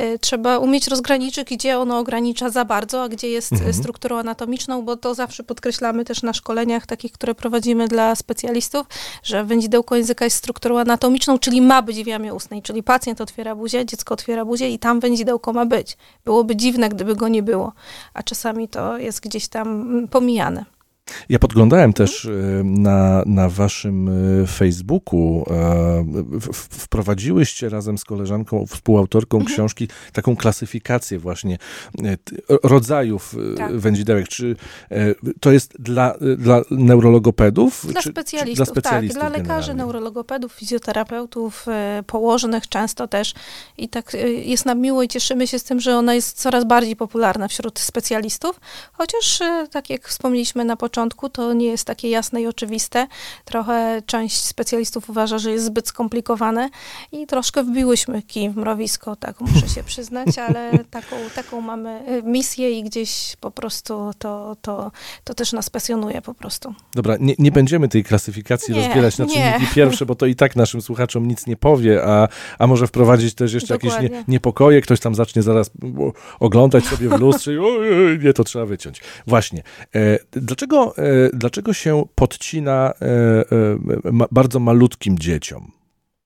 y, 0.02 0.18
trzeba 0.18 0.58
umieć 0.58 0.88
rozgraniczyć, 0.88 1.48
gdzie 1.48 1.78
ono 1.78 1.98
ogranicza 1.98 2.50
za 2.50 2.64
bardzo, 2.64 3.02
a 3.02 3.08
gdzie 3.08 3.28
jest 3.28 3.52
mhm. 3.52 3.74
strukturą 3.74 4.18
anatomiczną, 4.18 4.82
bo 4.82 4.96
to 4.96 5.14
zawsze 5.14 5.42
podkreślamy 5.42 6.04
też 6.04 6.22
na 6.22 6.32
szkoleniach 6.32 6.86
takich, 6.86 7.12
które 7.12 7.34
prowadzimy 7.34 7.88
dla 7.88 8.14
specjalistów, 8.14 8.86
że 9.22 9.44
wędzidełko 9.44 9.96
języka 9.96 10.24
jest 10.24 10.36
strukturą 10.36 10.78
anatomiczną, 10.78 11.38
czyli 11.38 11.62
ma 11.62 11.82
być 11.82 12.04
w 12.04 12.06
jamie 12.06 12.34
ustnej, 12.34 12.62
czyli 12.62 12.82
pacjent 12.82 13.20
otwiera 13.20 13.54
buzię, 13.54 13.86
dziecko 13.86 14.14
otwiera 14.14 14.44
buzię 14.44 14.70
i 14.70 14.78
tam 14.78 15.00
wędzidełko 15.00 15.52
ma 15.52 15.66
być. 15.66 15.96
Byłoby 16.24 16.56
dziwne, 16.56 16.88
gdyby 16.88 17.16
go 17.16 17.28
nie 17.28 17.42
było, 17.42 17.72
a 18.14 18.22
czasami 18.22 18.68
to 18.68 18.98
jest 18.98 19.25
gdzieś 19.28 19.49
tam 19.49 20.08
pomijane. 20.11 20.64
Ja 21.28 21.38
podglądałem 21.38 21.92
też 21.92 22.24
e, 22.24 22.30
na, 22.64 23.22
na 23.26 23.48
waszym 23.48 24.08
e, 24.42 24.46
Facebooku. 24.46 25.44
E, 25.50 26.04
wprowadziłyście 26.70 27.68
razem 27.68 27.98
z 27.98 28.04
koleżanką, 28.04 28.66
współautorką 28.66 29.36
mhm. 29.36 29.54
książki 29.54 29.88
taką 30.12 30.36
klasyfikację 30.36 31.18
właśnie 31.18 31.58
rodzajów 32.62 33.36
tak. 33.56 33.76
wędzidełek. 33.76 34.28
Czy 34.28 34.56
to 35.40 35.52
jest 35.52 35.76
dla, 35.78 36.14
dla 36.38 36.62
neurologopedów? 36.70 37.86
Dla 37.86 38.02
czy, 38.02 38.08
specjalistów, 38.08 38.66
czy 38.66 38.72
dla 38.72 38.82
specjalistów 38.82 39.22
tak. 39.22 39.32
Dla 39.32 39.38
lekarzy, 39.38 39.74
neurologopedów, 39.74 40.52
fizjoterapeutów, 40.52 41.66
położnych 42.06 42.68
często 42.68 43.08
też. 43.08 43.34
I 43.78 43.88
tak 43.88 44.16
jest 44.44 44.66
nam 44.66 44.80
miło 44.80 45.02
i 45.02 45.08
cieszymy 45.08 45.46
się 45.46 45.58
z 45.58 45.64
tym, 45.64 45.80
że 45.80 45.96
ona 45.96 46.14
jest 46.14 46.38
coraz 46.38 46.64
bardziej 46.64 46.96
popularna 46.96 47.48
wśród 47.48 47.78
specjalistów. 47.78 48.60
Chociaż, 48.92 49.40
tak 49.70 49.90
jak 49.90 50.08
wspomnieliśmy 50.08 50.64
na 50.64 50.76
początku, 50.76 50.95
początku, 50.96 51.28
to 51.28 51.52
nie 51.52 51.66
jest 51.66 51.84
takie 51.84 52.10
jasne 52.10 52.43
i 52.43 52.46
oczywiste. 52.46 53.06
Trochę 53.44 54.02
część 54.06 54.43
specjalistów 54.43 55.10
uważa, 55.10 55.38
że 55.38 55.50
jest 55.50 55.64
zbyt 55.64 55.88
skomplikowane 55.88 56.69
i 57.12 57.26
troszkę 57.26 57.64
wbiłyśmy 57.64 58.22
kij 58.22 58.50
w 58.50 58.56
mrowisko, 58.56 59.16
tak 59.16 59.40
muszę 59.40 59.69
się 59.69 59.82
przyznać, 59.84 60.38
ale 60.38 60.78
taką, 60.90 61.16
taką 61.34 61.60
mamy 61.60 62.00
y, 62.08 62.22
misję 62.22 62.78
i 62.78 62.82
gdzieś 62.82 63.37
po 63.40 63.50
prostu 63.50 64.10
to, 64.19 64.56
to, 64.60 64.93
to 65.25 65.34
też 65.34 65.52
nas 65.52 65.70
pasjonuje 65.70 66.22
po 66.22 66.34
prostu. 66.34 66.75
Dobra, 66.94 67.16
nie, 67.20 67.34
nie 67.38 67.52
będziemy 67.52 67.88
tej 67.88 68.04
klasyfikacji 68.04 68.75
nie, 68.75 68.81
rozdzielać 68.81 69.19
na 69.19 69.26
czynniki 69.26 69.75
pierwsze, 69.75 70.06
bo 70.06 70.14
to 70.14 70.26
i 70.26 70.34
tak 70.34 70.56
naszym 70.56 70.82
słuchaczom 70.82 71.28
nic 71.28 71.46
nie 71.46 71.56
powie, 71.56 72.04
a, 72.04 72.28
a 72.59 72.66
może 72.66 72.87
wprowadzić 72.87 73.35
też 73.35 73.52
jeszcze 73.52 73.75
Dokładnie. 73.75 74.09
jakieś 74.09 74.18
nie, 74.18 74.25
niepokoje, 74.28 74.80
ktoś 74.80 75.00
tam 75.00 75.14
zacznie 75.14 75.42
zaraz 75.42 75.70
oglądać 76.40 76.85
sobie 76.85 77.09
w 77.09 77.20
lustrze 77.20 77.54
i 77.54 77.59
ojej, 77.59 78.18
nie, 78.18 78.32
to 78.32 78.44
trzeba 78.44 78.66
wyciąć. 78.66 79.00
Właśnie. 79.26 79.62
E, 79.94 80.18
dlaczego 80.32 80.86
E, 80.86 80.86
dlaczego 81.33 81.73
się 81.73 82.05
podcina 82.14 82.93
e, 83.00 83.07
e, 83.07 84.26
bardzo 84.31 84.61
malutkim 84.61 85.19
dzieciom? 85.19 85.75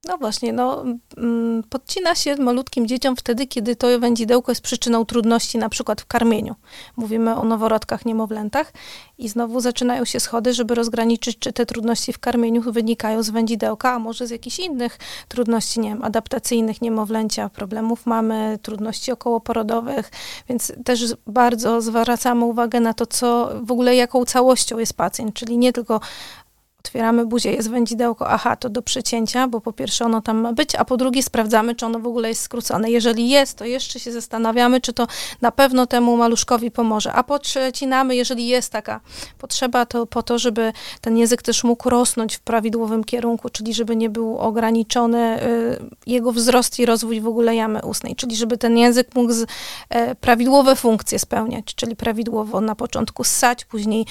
No 0.04 0.19
właśnie, 0.19 0.52
no, 0.52 0.85
mm, 1.16 1.62
podcina 1.71 2.14
się 2.14 2.37
malutkim 2.37 2.87
dzieciom 2.87 3.16
wtedy, 3.16 3.47
kiedy 3.47 3.76
to 3.76 3.99
wędzidełko 3.99 4.52
jest 4.52 4.61
przyczyną 4.61 5.04
trudności 5.04 5.59
na 5.59 5.69
przykład 5.69 6.00
w 6.00 6.07
karmieniu. 6.07 6.54
Mówimy 6.97 7.37
o 7.37 7.45
noworodkach, 7.45 8.07
niemowlętach 8.07 8.73
i 9.19 9.28
znowu 9.28 9.61
zaczynają 9.61 10.04
się 10.04 10.21
schody, 10.21 10.54
żeby 10.54 10.75
rozgraniczyć, 10.75 11.38
czy 11.38 11.52
te 11.52 11.66
trudności 11.66 12.12
w 12.12 12.19
karmieniu 12.19 12.73
wynikają 12.73 13.23
z 13.23 13.30
wędzidełka, 13.30 13.92
a 13.92 13.99
może 13.99 14.26
z 14.26 14.30
jakichś 14.30 14.59
innych 14.59 14.99
trudności, 15.28 15.80
nie 15.80 15.88
wiem, 15.88 16.04
adaptacyjnych 16.04 16.83
niemowlęcia, 16.83 17.49
problemów 17.49 18.07
mamy, 18.07 18.59
trudności 18.62 19.12
okołoporodowych, 19.12 20.11
więc 20.49 20.73
też 20.85 21.14
bardzo 21.26 21.80
zwracamy 21.80 22.45
uwagę 22.45 22.80
na 22.80 22.95
to, 22.95 23.07
co 23.07 23.50
w 23.62 23.73
ogóle 23.73 23.97
jaką 23.97 24.25
całością 24.25 24.78
jest 24.78 24.95
pacjent, 24.95 25.35
czyli 25.35 25.59
nie 25.59 25.73
tylko 25.73 26.00
otwieramy 26.84 27.26
buzię, 27.26 27.52
jest 27.52 27.70
wędzidełko, 27.70 28.28
aha, 28.28 28.56
to 28.56 28.68
do 28.68 28.82
przecięcia, 28.82 29.49
bo 29.49 29.60
po 29.60 29.72
pierwsze 29.72 30.04
ono 30.04 30.20
tam 30.20 30.40
ma 30.40 30.52
być, 30.52 30.75
a 30.75 30.84
po 30.84 30.96
drugie 30.96 31.22
sprawdzamy, 31.22 31.75
czy 31.75 31.87
ono 31.87 32.00
w 32.00 32.06
ogóle 32.06 32.28
jest 32.28 32.42
skrócone. 32.42 32.90
Jeżeli 32.90 33.28
jest, 33.28 33.58
to 33.58 33.64
jeszcze 33.64 34.00
się 34.00 34.12
zastanawiamy, 34.12 34.80
czy 34.80 34.92
to 34.92 35.06
na 35.40 35.52
pewno 35.52 35.87
temu 35.87 36.16
maluszkowi 36.16 36.70
pomoże. 36.70 37.12
A 37.12 37.22
podprzecinamy, 37.22 38.16
jeżeli 38.16 38.46
jest 38.49 38.72
taka 38.72 39.00
potrzeba, 39.38 39.87
to 39.87 40.06
po 40.06 40.22
to, 40.22 40.38
żeby 40.38 40.72
ten 41.00 41.16
język 41.16 41.42
też 41.42 41.64
mógł 41.64 41.90
rosnąć 41.90 42.37
w 42.37 42.40
prawidłowym 42.40 43.04
kierunku, 43.04 43.49
czyli 43.49 43.75
żeby 43.75 43.96
nie 43.96 44.10
był 44.10 44.38
ograniczony 44.38 45.42
y, 45.42 45.80
jego 46.06 46.32
wzrost 46.32 46.78
i 46.78 46.87
rozwój 46.87 47.20
w 47.20 47.28
ogóle 47.28 47.54
jamy 47.56 47.82
ustnej, 47.82 48.16
czyli 48.16 48.37
żeby 48.37 48.58
ten 48.58 48.78
język 48.78 49.14
mógł 49.14 49.32
z, 49.32 49.42
y, 49.42 49.46
prawidłowe 50.20 50.76
funkcje 50.76 51.18
spełniać, 51.18 51.75
czyli 51.75 51.96
prawidłowo 51.96 52.60
na 52.60 52.75
początku 52.75 53.25
ssać, 53.25 53.64
później 53.64 54.06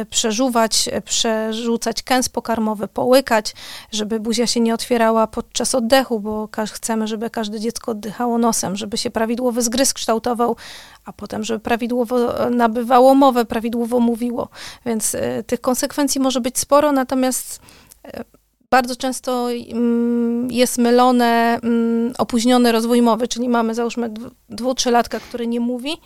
y, 0.00 0.06
przeżuwać, 0.06 0.88
przerzucać 1.04 1.99
kęs 2.02 2.28
pokarmowy, 2.28 2.88
połykać, 2.88 3.54
żeby 3.92 4.20
buzia 4.20 4.46
się 4.46 4.60
nie 4.60 4.74
otwierała 4.74 5.26
podczas 5.26 5.74
oddechu, 5.74 6.20
bo 6.20 6.48
chcemy, 6.72 7.06
żeby 7.06 7.30
każde 7.30 7.60
dziecko 7.60 7.92
oddychało 7.92 8.38
nosem, 8.38 8.76
żeby 8.76 8.98
się 8.98 9.10
prawidłowy 9.10 9.62
zgryz 9.62 9.94
kształtował, 9.94 10.56
a 11.04 11.12
potem, 11.12 11.44
żeby 11.44 11.60
prawidłowo 11.60 12.46
e, 12.46 12.50
nabywało 12.50 13.14
mowę, 13.14 13.44
prawidłowo 13.44 14.00
mówiło. 14.00 14.48
Więc 14.86 15.14
y, 15.14 15.44
tych 15.46 15.60
konsekwencji 15.60 16.20
może 16.20 16.40
być 16.40 16.58
sporo, 16.58 16.92
natomiast 16.92 17.60
y, 18.06 18.24
bardzo 18.70 18.96
często 18.96 19.48
mm, 19.52 20.50
jest 20.50 20.78
mylone 20.78 21.58
mm, 21.62 22.12
opóźniony 22.18 22.72
rozwój 22.72 23.02
mowy, 23.02 23.28
czyli 23.28 23.48
mamy 23.48 23.74
załóżmy 23.74 24.10
dwu, 24.48 24.74
trzylatka, 24.74 25.20
który 25.20 25.46
nie 25.46 25.60
mówi 25.60 26.00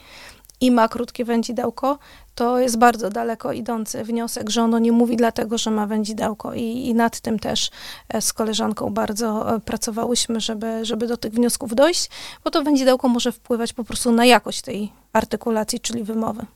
i 0.60 0.70
ma 0.70 0.88
krótkie 0.88 1.24
wędzidełko, 1.24 1.98
to 2.34 2.58
jest 2.58 2.78
bardzo 2.78 3.10
daleko 3.10 3.52
idący 3.52 4.04
wniosek, 4.04 4.50
że 4.50 4.62
ono 4.62 4.78
nie 4.78 4.92
mówi 4.92 5.16
dlatego, 5.16 5.58
że 5.58 5.70
ma 5.70 5.86
wędzidełko 5.86 6.54
i, 6.54 6.62
i 6.62 6.94
nad 6.94 7.20
tym 7.20 7.38
też 7.38 7.70
e, 8.08 8.22
z 8.22 8.32
koleżanką 8.32 8.90
bardzo 8.90 9.54
e, 9.56 9.60
pracowałyśmy, 9.60 10.40
żeby, 10.40 10.84
żeby 10.84 11.06
do 11.06 11.16
tych 11.16 11.32
wniosków 11.32 11.74
dojść, 11.74 12.10
bo 12.44 12.50
to 12.50 12.62
wędzidełko 12.62 13.08
może 13.08 13.32
wpływać 13.32 13.72
po 13.72 13.84
prostu 13.84 14.12
na 14.12 14.24
jakość 14.24 14.62
tej 14.62 14.92
artykulacji, 15.12 15.80
czyli 15.80 16.04
wymowy, 16.04 16.46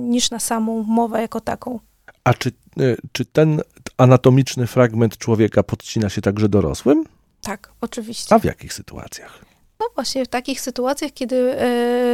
niż 0.00 0.30
na 0.30 0.38
samą 0.38 0.82
mowę 0.82 1.20
jako 1.20 1.40
taką. 1.40 1.80
A 2.24 2.34
czy, 2.34 2.48
e, 2.48 2.96
czy 3.12 3.24
ten 3.24 3.60
anatomiczny 3.96 4.66
fragment 4.66 5.18
człowieka 5.18 5.62
podcina 5.62 6.08
się 6.08 6.20
także 6.20 6.48
dorosłym? 6.48 7.04
Tak, 7.42 7.72
oczywiście. 7.80 8.34
A 8.34 8.38
w 8.38 8.44
jakich 8.44 8.72
sytuacjach? 8.72 9.44
No 9.80 9.86
właśnie 9.94 10.24
w 10.24 10.28
takich 10.28 10.60
sytuacjach, 10.60 11.12
kiedy 11.12 11.36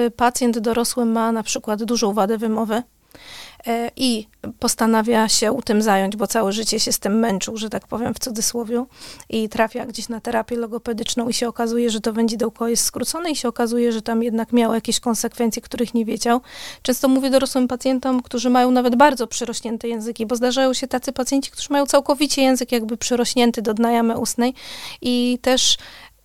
y, 0.06 0.10
pacjent 0.16 0.58
dorosły 0.58 1.04
ma 1.04 1.32
na 1.32 1.42
przykład 1.42 1.84
dużą 1.84 2.12
wadę 2.12 2.38
wymowy, 2.38 2.82
E, 3.66 3.90
i 3.96 4.26
postanawia 4.58 5.28
się 5.28 5.58
tym 5.64 5.82
zająć, 5.82 6.16
bo 6.16 6.26
całe 6.26 6.52
życie 6.52 6.80
się 6.80 6.92
z 6.92 6.98
tym 6.98 7.18
męczył, 7.18 7.56
że 7.56 7.70
tak 7.70 7.86
powiem 7.86 8.14
w 8.14 8.18
cudzysłowie, 8.18 8.84
i 9.28 9.48
trafia 9.48 9.86
gdzieś 9.86 10.08
na 10.08 10.20
terapię 10.20 10.56
logopedyczną 10.56 11.28
i 11.28 11.32
się 11.32 11.48
okazuje, 11.48 11.90
że 11.90 12.00
to 12.00 12.12
wędzidełko 12.12 12.68
jest 12.68 12.84
skrócone 12.84 13.30
i 13.30 13.36
się 13.36 13.48
okazuje, 13.48 13.92
że 13.92 14.02
tam 14.02 14.22
jednak 14.22 14.52
miało 14.52 14.74
jakieś 14.74 15.00
konsekwencje, 15.00 15.62
których 15.62 15.94
nie 15.94 16.04
wiedział. 16.04 16.40
Często 16.82 17.08
mówię 17.08 17.30
dorosłym 17.30 17.68
pacjentom, 17.68 18.22
którzy 18.22 18.50
mają 18.50 18.70
nawet 18.70 18.96
bardzo 18.96 19.26
przyrośnięte 19.26 19.88
języki, 19.88 20.26
bo 20.26 20.36
zdarzają 20.36 20.74
się 20.74 20.88
tacy 20.88 21.12
pacjenci, 21.12 21.50
którzy 21.50 21.68
mają 21.70 21.86
całkowicie 21.86 22.42
język 22.42 22.72
jakby 22.72 22.96
przyrośnięty 22.96 23.62
do 23.62 23.74
dna 23.74 23.92
jamy 23.92 24.18
ustnej 24.18 24.54
i 25.02 25.38
też 25.42 25.76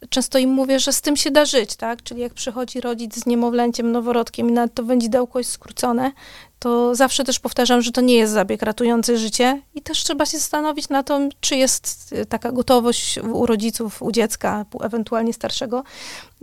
często 0.10 0.38
im 0.40 0.50
mówię, 0.50 0.80
że 0.80 0.94
z 0.94 1.02
tym 1.02 1.16
się 1.16 1.32
da 1.32 1.46
żyć, 1.46 1.76
tak? 1.76 2.04
Czyli 2.04 2.22
jak 2.22 2.34
przychodzi 2.34 2.82
rodzic 2.82 3.16
z 3.16 3.26
niemowlęciem, 3.26 3.92
noworodkiem 3.92 4.50
i 4.50 4.52
nawet 4.52 4.74
to 4.74 4.84
wędzidełko 4.84 5.40
jest 5.40 5.52
skrócone, 5.52 6.12
to 6.60 6.96
zawsze 6.96 7.24
też 7.24 7.40
powtarzam, 7.40 7.82
że 7.82 7.92
to 7.92 8.02
nie 8.02 8.16
jest 8.16 8.34
zabieg 8.34 8.62
ratujący 8.62 9.18
życie 9.18 9.62
i 9.76 9.82
też 9.82 10.04
trzeba 10.04 10.26
się 10.26 10.38
zastanowić 10.38 10.90
na 10.90 11.04
to, 11.04 11.20
czy 11.40 11.56
jest 11.56 12.14
y, 12.14 12.26
taka 12.26 12.52
gotowość 12.52 13.18
u 13.18 13.46
rodziców, 13.46 14.02
u 14.02 14.12
dziecka, 14.12 14.66
ewentualnie 14.82 15.34
starszego, 15.34 15.84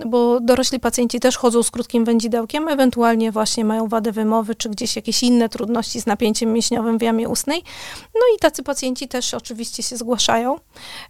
bo 0.07 0.41
dorośli 0.41 0.81
pacjenci 0.81 1.21
też 1.21 1.37
chodzą 1.37 1.63
z 1.63 1.71
krótkim 1.71 2.05
wędzidełkiem, 2.05 2.69
ewentualnie 2.69 3.33
właśnie 3.33 3.65
mają 3.65 3.89
wadę 3.89 4.13
wymowy, 4.13 4.55
czy 4.55 4.69
gdzieś 4.69 4.97
jakieś 4.97 5.23
inne 5.23 5.49
trudności 5.49 6.01
z 6.01 6.07
napięciem 6.07 6.53
mięśniowym 6.53 6.99
w 6.99 7.03
jamie 7.03 7.29
ustnej. 7.29 7.63
No 8.15 8.21
i 8.37 8.39
tacy 8.39 8.63
pacjenci 8.63 9.09
też 9.09 9.35
oczywiście 9.35 9.83
się 9.83 9.97
zgłaszają 9.97 10.57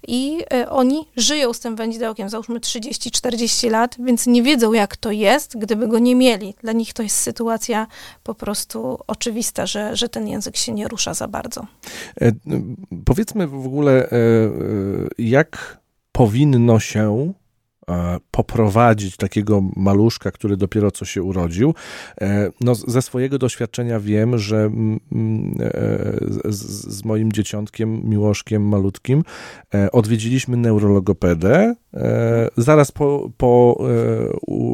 i 0.08 0.44
y, 0.54 0.70
oni 0.70 1.08
żyją 1.16 1.52
z 1.52 1.60
tym 1.60 1.76
wędzidełkiem, 1.76 2.28
załóżmy 2.28 2.60
30-40 2.60 3.70
lat, 3.70 3.96
więc 3.98 4.26
nie 4.26 4.42
wiedzą 4.42 4.72
jak 4.72 4.96
to 4.96 5.10
jest, 5.10 5.58
gdyby 5.58 5.88
go 5.88 5.98
nie 5.98 6.14
mieli. 6.14 6.54
Dla 6.62 6.72
nich 6.72 6.92
to 6.92 7.02
jest 7.02 7.16
sytuacja 7.16 7.86
po 8.22 8.34
prostu 8.34 8.93
oczywista, 9.06 9.66
że, 9.66 9.96
że 9.96 10.08
ten 10.08 10.28
język 10.28 10.56
się 10.56 10.72
nie 10.72 10.88
rusza 10.88 11.14
za 11.14 11.28
bardzo. 11.28 11.66
E, 12.20 12.32
powiedzmy 13.04 13.46
w 13.46 13.66
ogóle, 13.66 13.92
e, 13.92 14.16
e, 14.16 14.50
jak 15.18 15.78
powinno 16.12 16.80
się 16.80 17.32
poprowadzić 18.30 19.16
takiego 19.16 19.62
maluszka, 19.76 20.30
który 20.30 20.56
dopiero 20.56 20.90
co 20.90 21.04
się 21.04 21.22
urodził. 21.22 21.74
No, 22.60 22.74
ze 22.74 23.02
swojego 23.02 23.38
doświadczenia 23.38 24.00
wiem, 24.00 24.38
że 24.38 24.70
z, 26.44 26.62
z 26.94 27.04
moim 27.04 27.32
dzieciątkiem, 27.32 28.08
miłoszkiem 28.08 28.68
malutkim, 28.68 29.22
odwiedziliśmy 29.92 30.56
neurologopedę. 30.56 31.74
Zaraz 32.56 32.92
po, 32.92 33.30
po 33.36 33.78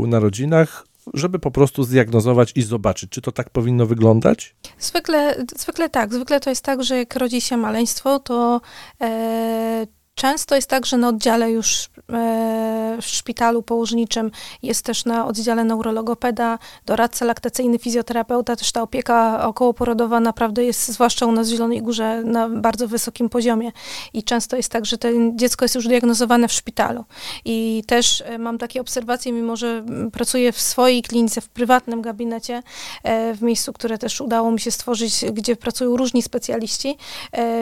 narodzinach 0.06 0.86
żeby 1.14 1.38
po 1.38 1.50
prostu 1.50 1.84
zdiagnozować 1.84 2.52
i 2.54 2.62
zobaczyć, 2.62 3.10
czy 3.10 3.20
to 3.20 3.32
tak 3.32 3.50
powinno 3.50 3.86
wyglądać? 3.86 4.54
Zwykle, 4.78 5.44
zwykle 5.56 5.90
tak. 5.90 6.14
Zwykle 6.14 6.40
to 6.40 6.50
jest 6.50 6.64
tak, 6.64 6.82
że 6.84 6.96
jak 6.96 7.16
rodzi 7.16 7.40
się 7.40 7.56
maleństwo, 7.56 8.18
to 8.18 8.60
e, 9.00 9.86
Często 10.20 10.54
jest 10.54 10.70
tak, 10.70 10.86
że 10.86 10.96
na 10.96 11.08
oddziale 11.08 11.50
już 11.50 11.88
e, 12.12 12.98
w 13.02 13.06
szpitalu 13.06 13.62
położniczym 13.62 14.30
jest 14.62 14.84
też 14.84 15.04
na 15.04 15.26
oddziale 15.26 15.64
neurologopeda, 15.64 16.58
doradca 16.86 17.24
laktacyjny, 17.24 17.78
fizjoterapeuta, 17.78 18.56
też 18.56 18.72
ta 18.72 18.82
opieka 18.82 19.46
okołoporodowa 19.46 20.20
naprawdę 20.20 20.64
jest, 20.64 20.88
zwłaszcza 20.88 21.26
u 21.26 21.32
nas 21.32 21.48
w 21.48 21.50
Zielonej 21.50 21.82
Górze, 21.82 22.22
na 22.24 22.48
bardzo 22.48 22.88
wysokim 22.88 23.28
poziomie. 23.28 23.72
I 24.12 24.22
często 24.22 24.56
jest 24.56 24.72
tak, 24.72 24.86
że 24.86 24.98
to 24.98 25.08
dziecko 25.34 25.64
jest 25.64 25.74
już 25.74 25.86
diagnozowane 25.86 26.48
w 26.48 26.52
szpitalu. 26.52 27.04
I 27.44 27.82
też 27.86 28.20
e, 28.26 28.38
mam 28.38 28.58
takie 28.58 28.80
obserwacje, 28.80 29.32
mimo 29.32 29.56
że 29.56 29.84
pracuję 30.12 30.52
w 30.52 30.60
swojej 30.60 31.02
klinice, 31.02 31.40
w 31.40 31.48
prywatnym 31.48 32.02
gabinecie, 32.02 32.62
e, 33.02 33.34
w 33.34 33.42
miejscu, 33.42 33.72
które 33.72 33.98
też 33.98 34.20
udało 34.20 34.50
mi 34.50 34.60
się 34.60 34.70
stworzyć, 34.70 35.24
gdzie 35.32 35.56
pracują 35.56 35.96
różni 35.96 36.22
specjaliści, 36.22 36.96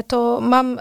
to 0.07 0.41
mam 0.41 0.81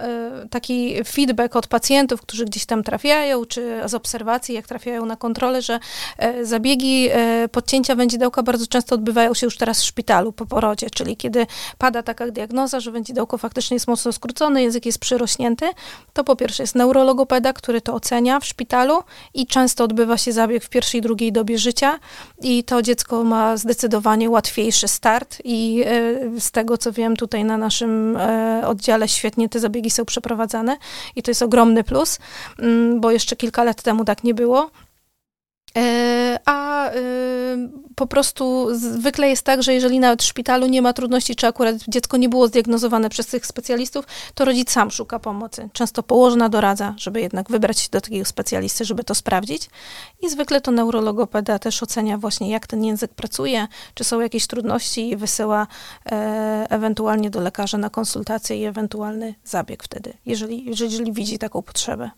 taki 0.50 1.04
feedback 1.04 1.56
od 1.56 1.67
pacjentów, 1.68 2.22
którzy 2.22 2.46
gdzieś 2.46 2.66
tam 2.66 2.84
trafiają, 2.84 3.46
czy 3.46 3.82
z 3.86 3.94
obserwacji, 3.94 4.56
jak 4.56 4.68
trafiają 4.68 5.06
na 5.06 5.16
kontrolę, 5.16 5.62
że 5.62 5.80
e, 6.18 6.46
zabiegi 6.46 7.10
e, 7.12 7.48
podcięcia 7.48 7.96
wędzidełka 7.96 8.44
bardzo 8.44 8.68
często 8.68 8.96
odbywają 8.96 9.34
się 9.34 9.48
już 9.48 9.58
teraz 9.58 9.82
w 9.82 9.86
szpitalu 9.86 10.32
po 10.32 10.46
porodzie, 10.46 10.90
czyli 10.90 11.18
kiedy 11.18 11.48
pada 11.78 12.04
taka 12.04 12.32
diagnoza, 12.32 12.80
że 12.80 12.92
wędzidełko 12.92 13.38
faktycznie 13.38 13.76
jest 13.76 13.88
mocno 13.88 14.14
skrócone, 14.14 14.64
język 14.64 14.86
jest 14.86 15.00
przyrośnięty, 15.00 15.66
to 16.14 16.24
po 16.24 16.36
pierwsze 16.36 16.64
jest 16.64 16.76
neurologopeda, 16.76 17.54
który 17.54 17.82
to 17.82 17.94
ocenia 17.94 18.40
w 18.40 18.46
szpitalu 18.46 19.04
i 19.34 19.48
często 19.48 19.84
odbywa 19.84 20.18
się 20.18 20.32
zabieg 20.32 20.64
w 20.64 20.70
pierwszej 20.70 21.00
i 21.00 21.02
drugiej 21.02 21.32
dobie 21.32 21.58
życia 21.58 22.00
i 22.42 22.64
to 22.64 22.82
dziecko 22.82 23.24
ma 23.24 23.58
zdecydowanie 23.58 24.30
łatwiejszy 24.30 24.88
start 24.88 25.38
i 25.44 25.84
e, 25.86 26.40
z 26.40 26.52
tego 26.52 26.78
co 26.78 26.92
wiem 26.92 27.16
tutaj 27.16 27.44
na 27.44 27.58
naszym 27.58 28.18
oddziale 28.66 29.08
świetnie 29.08 29.50
te 29.50 29.60
zabiegi 29.60 29.90
są 29.90 30.06
przeprowadzane 30.06 30.78
i 31.16 31.24
to 31.24 31.32
jest 31.32 31.42
ogromny 31.58 31.84
plus, 31.84 32.20
mm, 32.60 33.02
bo 33.02 33.12
jeszcze 33.12 33.36
kilka 33.36 33.64
lat 33.64 33.84
temu 33.84 34.06
tak 34.06 34.24
nie 34.24 34.34
było. 34.34 34.72
E, 35.78 36.40
a 36.46 36.92
y, 36.94 37.87
po 37.98 38.08
prostu 38.08 38.68
zwykle 38.76 39.30
jest 39.30 39.44
tak, 39.44 39.64
że 39.64 39.74
jeżeli 39.74 40.00
nawet 40.00 40.24
w 40.24 40.26
szpitalu 40.26 40.68
nie 40.68 40.82
ma 40.82 40.94
trudności, 40.94 41.36
czy 41.36 41.48
akurat 41.48 41.76
dziecko 41.88 42.18
nie 42.18 42.30
było 42.30 42.48
zdiagnozowane 42.48 43.10
przez 43.10 43.28
tych 43.28 43.46
specjalistów, 43.46 44.06
to 44.36 44.46
rodzic 44.46 44.72
sam 44.72 44.92
szuka 44.92 45.20
pomocy. 45.20 45.70
Często 45.74 46.04
położna 46.04 46.50
doradza, 46.50 46.94
żeby 46.98 47.22
jednak 47.22 47.50
wybrać 47.50 47.80
się 47.80 47.90
do 47.92 48.02
takiego 48.02 48.26
specjalisty, 48.26 48.86
żeby 48.86 49.04
to 49.04 49.16
sprawdzić. 49.16 49.70
I 50.22 50.30
zwykle 50.30 50.62
to 50.62 50.72
neurologopeda 50.72 51.60
też 51.60 51.84
ocenia 51.84 52.18
właśnie, 52.18 52.50
jak 52.50 52.68
ten 52.68 52.84
język 52.84 53.14
pracuje, 53.14 53.68
czy 53.94 54.04
są 54.04 54.20
jakieś 54.20 54.48
trudności 54.48 55.10
i 55.10 55.16
wysyła 55.16 55.68
e, 56.06 56.66
ewentualnie 56.70 57.30
do 57.30 57.42
lekarza 57.42 57.78
na 57.78 57.90
konsultację 57.90 58.58
i 58.58 58.66
ewentualny 58.66 59.36
zabieg 59.44 59.84
wtedy, 59.84 60.14
jeżeli, 60.26 60.66
jeżeli 60.66 61.14
widzi 61.14 61.40
taką 61.40 61.62
potrzebę. 61.62 62.10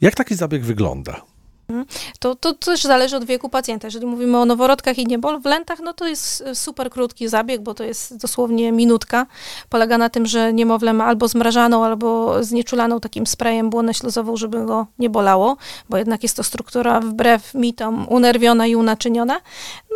Jak 0.00 0.14
taki 0.14 0.34
zabieg 0.34 0.64
wygląda? 0.64 1.37
Mhm. 1.70 1.86
To, 2.18 2.34
to 2.34 2.52
też 2.52 2.82
zależy 2.82 3.16
od 3.16 3.24
wieku 3.24 3.48
pacjenta. 3.48 3.86
Jeżeli 3.86 4.06
mówimy 4.06 4.38
o 4.38 4.44
noworodkach 4.44 4.98
i 4.98 5.06
niemowlętach, 5.06 5.78
no 5.80 5.92
to 5.92 6.06
jest 6.06 6.44
super 6.54 6.90
krótki 6.90 7.28
zabieg, 7.28 7.62
bo 7.62 7.74
to 7.74 7.84
jest 7.84 8.16
dosłownie 8.16 8.72
minutka. 8.72 9.26
Polega 9.68 9.98
na 9.98 10.08
tym, 10.08 10.26
że 10.26 10.52
niemowlę 10.52 10.92
ma 10.92 11.04
albo 11.04 11.28
zmrażaną, 11.28 11.84
albo 11.84 12.44
znieczulaną 12.44 13.00
takim 13.00 13.26
sprayem 13.26 13.70
błonę 13.70 13.94
śluzową, 13.94 14.36
żeby 14.36 14.66
go 14.66 14.86
nie 14.98 15.10
bolało, 15.10 15.56
bo 15.88 15.96
jednak 15.96 16.22
jest 16.22 16.36
to 16.36 16.42
struktura 16.42 17.00
wbrew 17.00 17.54
mitom 17.54 18.06
unerwiona 18.08 18.66
i 18.66 18.76
unaczyniona. 18.76 19.40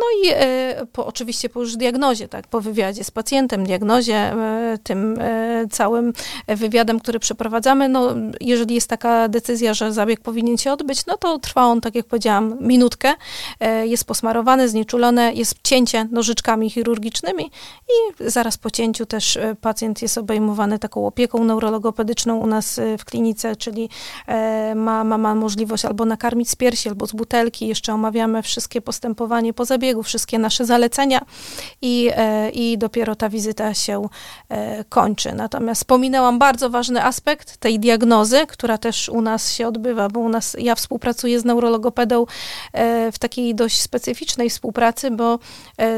No 0.03 0.29
i 0.29 0.33
e, 0.35 0.85
po, 0.91 1.05
oczywiście 1.05 1.49
po 1.49 1.59
już 1.59 1.75
diagnozie, 1.75 2.27
tak, 2.27 2.47
po 2.47 2.61
wywiadzie 2.61 3.03
z 3.03 3.11
pacjentem, 3.11 3.63
diagnozie, 3.63 4.15
e, 4.15 4.77
tym 4.83 5.17
e, 5.19 5.65
całym 5.71 6.13
wywiadem, 6.47 6.99
który 6.99 7.19
przeprowadzamy, 7.19 7.89
no 7.89 8.15
jeżeli 8.41 8.75
jest 8.75 8.87
taka 8.87 9.27
decyzja, 9.27 9.73
że 9.73 9.93
zabieg 9.93 10.19
powinien 10.19 10.57
się 10.57 10.71
odbyć, 10.71 11.05
no 11.05 11.17
to 11.17 11.39
trwa 11.39 11.65
on, 11.65 11.81
tak 11.81 11.95
jak 11.95 12.05
powiedziałam, 12.05 12.57
minutkę, 12.61 13.13
jest 13.83 14.05
posmarowany, 14.05 14.69
znieczulone, 14.69 15.33
jest 15.33 15.55
cięcie 15.63 16.07
nożyczkami 16.11 16.69
chirurgicznymi 16.69 17.45
i 17.89 18.29
zaraz 18.29 18.57
po 18.57 18.71
cięciu 18.71 19.05
też 19.05 19.39
pacjent 19.61 20.01
jest 20.01 20.17
obejmowany 20.17 20.79
taką 20.79 21.07
opieką 21.07 21.43
neurologopedyczną 21.43 22.37
u 22.37 22.47
nas 22.47 22.79
w 22.99 23.05
klinice, 23.05 23.55
czyli 23.55 23.89
ma, 24.75 25.03
ma, 25.03 25.17
ma 25.17 25.35
możliwość 25.35 25.85
albo 25.85 26.05
nakarmić 26.05 26.49
z 26.49 26.55
piersi, 26.55 26.89
albo 26.89 27.07
z 27.07 27.11
butelki. 27.11 27.67
Jeszcze 27.67 27.93
omawiamy 27.93 28.41
wszystkie 28.41 28.81
postępowanie 28.81 29.53
po 29.53 29.65
zabiegu 29.65 29.92
wszystkie 30.01 30.39
nasze 30.39 30.65
zalecenia 30.65 31.25
i, 31.81 32.11
i 32.53 32.77
dopiero 32.77 33.15
ta 33.15 33.29
wizyta 33.29 33.73
się 33.73 34.07
kończy. 34.89 35.33
Natomiast 35.33 35.81
wspominałam 35.81 36.39
bardzo 36.39 36.69
ważny 36.69 37.03
aspekt 37.03 37.57
tej 37.57 37.79
diagnozy, 37.79 38.47
która 38.47 38.77
też 38.77 39.09
u 39.09 39.21
nas 39.21 39.53
się 39.53 39.67
odbywa, 39.67 40.09
bo 40.09 40.19
u 40.19 40.29
nas 40.29 40.55
ja 40.59 40.75
współpracuję 40.75 41.39
z 41.39 41.45
neurologopedą 41.45 42.25
w 43.11 43.19
takiej 43.19 43.55
dość 43.55 43.81
specyficznej 43.81 44.49
współpracy, 44.49 45.11
bo 45.11 45.39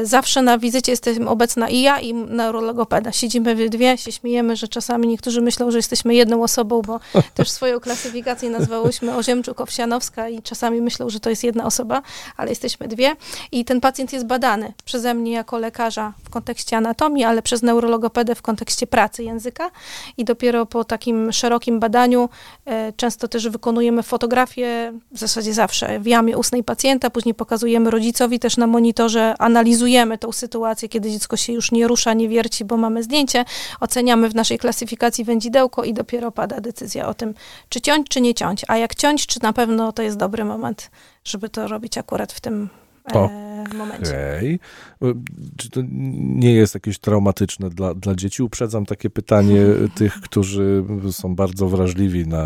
zawsze 0.02 0.42
na 0.42 0.58
wizycie 0.58 0.92
jestem 0.92 1.28
obecna 1.28 1.68
i 1.68 1.80
ja, 1.80 2.00
i 2.00 2.14
neurologopeda. 2.14 3.12
Siedzimy 3.12 3.54
w 3.54 3.68
dwie, 3.68 3.98
się 3.98 4.12
śmiejemy, 4.12 4.56
że 4.56 4.68
czasami 4.68 5.08
niektórzy 5.08 5.40
myślą, 5.40 5.70
że 5.70 5.78
jesteśmy 5.78 6.14
jedną 6.14 6.42
osobą, 6.42 6.82
bo 6.82 7.00
też 7.34 7.50
swoją 7.50 7.80
klasyfikację 7.80 8.50
nazwałyśmy 8.50 9.12
Oziemczuk-Owsianowska 9.12 10.30
i 10.30 10.42
czasami 10.42 10.80
myślą, 10.80 11.10
że 11.10 11.20
to 11.20 11.30
jest 11.30 11.44
jedna 11.44 11.64
osoba, 11.64 12.02
ale 12.36 12.50
jesteśmy 12.50 12.88
dwie. 12.88 13.16
I 13.52 13.64
ten 13.76 13.80
pacjent 13.80 14.12
jest 14.12 14.26
badany 14.26 14.72
przeze 14.84 15.14
mnie 15.14 15.32
jako 15.32 15.58
lekarza 15.58 16.12
w 16.24 16.30
kontekście 16.30 16.76
anatomii, 16.76 17.24
ale 17.24 17.42
przez 17.42 17.62
neurologopedę 17.62 18.34
w 18.34 18.42
kontekście 18.42 18.86
pracy 18.86 19.24
języka. 19.24 19.70
I 20.16 20.24
dopiero 20.24 20.66
po 20.66 20.84
takim 20.84 21.32
szerokim 21.32 21.80
badaniu 21.80 22.28
e, 22.66 22.92
często 22.92 23.28
też 23.28 23.48
wykonujemy 23.48 24.02
fotografię, 24.02 24.92
w 25.12 25.18
zasadzie 25.18 25.54
zawsze 25.54 26.00
w 26.00 26.06
jamie 26.06 26.38
ustnej 26.38 26.64
pacjenta, 26.64 27.10
później 27.10 27.34
pokazujemy 27.34 27.90
rodzicowi 27.90 28.38
też 28.38 28.56
na 28.56 28.66
monitorze, 28.66 29.34
analizujemy 29.38 30.18
tą 30.18 30.32
sytuację, 30.32 30.88
kiedy 30.88 31.10
dziecko 31.10 31.36
się 31.36 31.52
już 31.52 31.72
nie 31.72 31.88
rusza, 31.88 32.14
nie 32.14 32.28
wierci, 32.28 32.64
bo 32.64 32.76
mamy 32.76 33.02
zdjęcie, 33.02 33.44
oceniamy 33.80 34.28
w 34.28 34.34
naszej 34.34 34.58
klasyfikacji 34.58 35.24
wędzidełko 35.24 35.84
i 35.84 35.94
dopiero 35.94 36.32
pada 36.32 36.60
decyzja 36.60 37.08
o 37.08 37.14
tym, 37.14 37.34
czy 37.68 37.80
ciąć, 37.80 38.08
czy 38.08 38.20
nie 38.20 38.34
ciąć. 38.34 38.64
A 38.68 38.76
jak 38.76 38.94
ciąć, 38.94 39.26
czy 39.26 39.42
na 39.42 39.52
pewno 39.52 39.92
to 39.92 40.02
jest 40.02 40.16
dobry 40.16 40.44
moment, 40.44 40.90
żeby 41.24 41.48
to 41.48 41.68
robić 41.68 41.98
akurat 41.98 42.32
w 42.32 42.40
tym 42.40 42.68
e, 43.14 43.46
momencie. 43.74 44.10
Okej. 44.10 44.58
Okay. 45.00 45.14
Czy 45.56 45.70
to 45.70 45.80
nie 46.20 46.52
jest 46.52 46.74
jakieś 46.74 46.98
traumatyczne 46.98 47.70
dla, 47.70 47.94
dla 47.94 48.14
dzieci? 48.14 48.42
Uprzedzam 48.42 48.86
takie 48.86 49.10
pytanie 49.10 49.60
tych, 49.98 50.20
którzy 50.20 50.84
są 51.12 51.34
bardzo 51.34 51.68
wrażliwi 51.68 52.26
na 52.26 52.44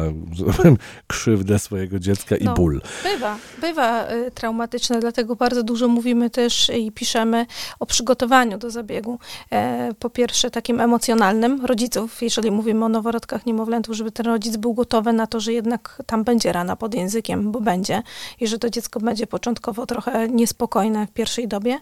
krzywdę 1.06 1.58
swojego 1.58 1.98
dziecka 1.98 2.36
i 2.36 2.44
no, 2.44 2.54
ból. 2.54 2.80
Bywa, 3.02 3.36
bywa 3.60 4.12
y, 4.12 4.30
traumatyczne, 4.30 5.00
dlatego 5.00 5.36
bardzo 5.36 5.62
dużo 5.62 5.88
mówimy 5.88 6.30
też 6.30 6.70
i 6.78 6.92
piszemy 6.92 7.46
o 7.80 7.86
przygotowaniu 7.86 8.58
do 8.58 8.70
zabiegu. 8.70 9.18
E, 9.52 9.90
po 9.98 10.10
pierwsze 10.10 10.50
takim 10.50 10.80
emocjonalnym 10.80 11.66
rodziców, 11.66 12.22
jeżeli 12.22 12.50
mówimy 12.50 12.84
o 12.84 12.88
noworodkach 12.88 13.46
niemowlętów, 13.46 13.96
żeby 13.96 14.10
ten 14.12 14.26
rodzic 14.26 14.56
był 14.56 14.74
gotowy 14.74 15.12
na 15.12 15.26
to, 15.26 15.40
że 15.40 15.52
jednak 15.52 16.02
tam 16.06 16.24
będzie 16.24 16.52
rana 16.52 16.76
pod 16.76 16.94
językiem, 16.94 17.52
bo 17.52 17.60
będzie 17.60 18.02
i 18.40 18.46
że 18.46 18.58
to 18.58 18.70
dziecko 18.70 19.00
będzie 19.00 19.26
początkowo 19.26 19.86
trochę 19.86 20.28
niespokojne 20.50 21.06
w 21.06 21.10
pierwszej 21.10 21.48
dobie, 21.48 21.78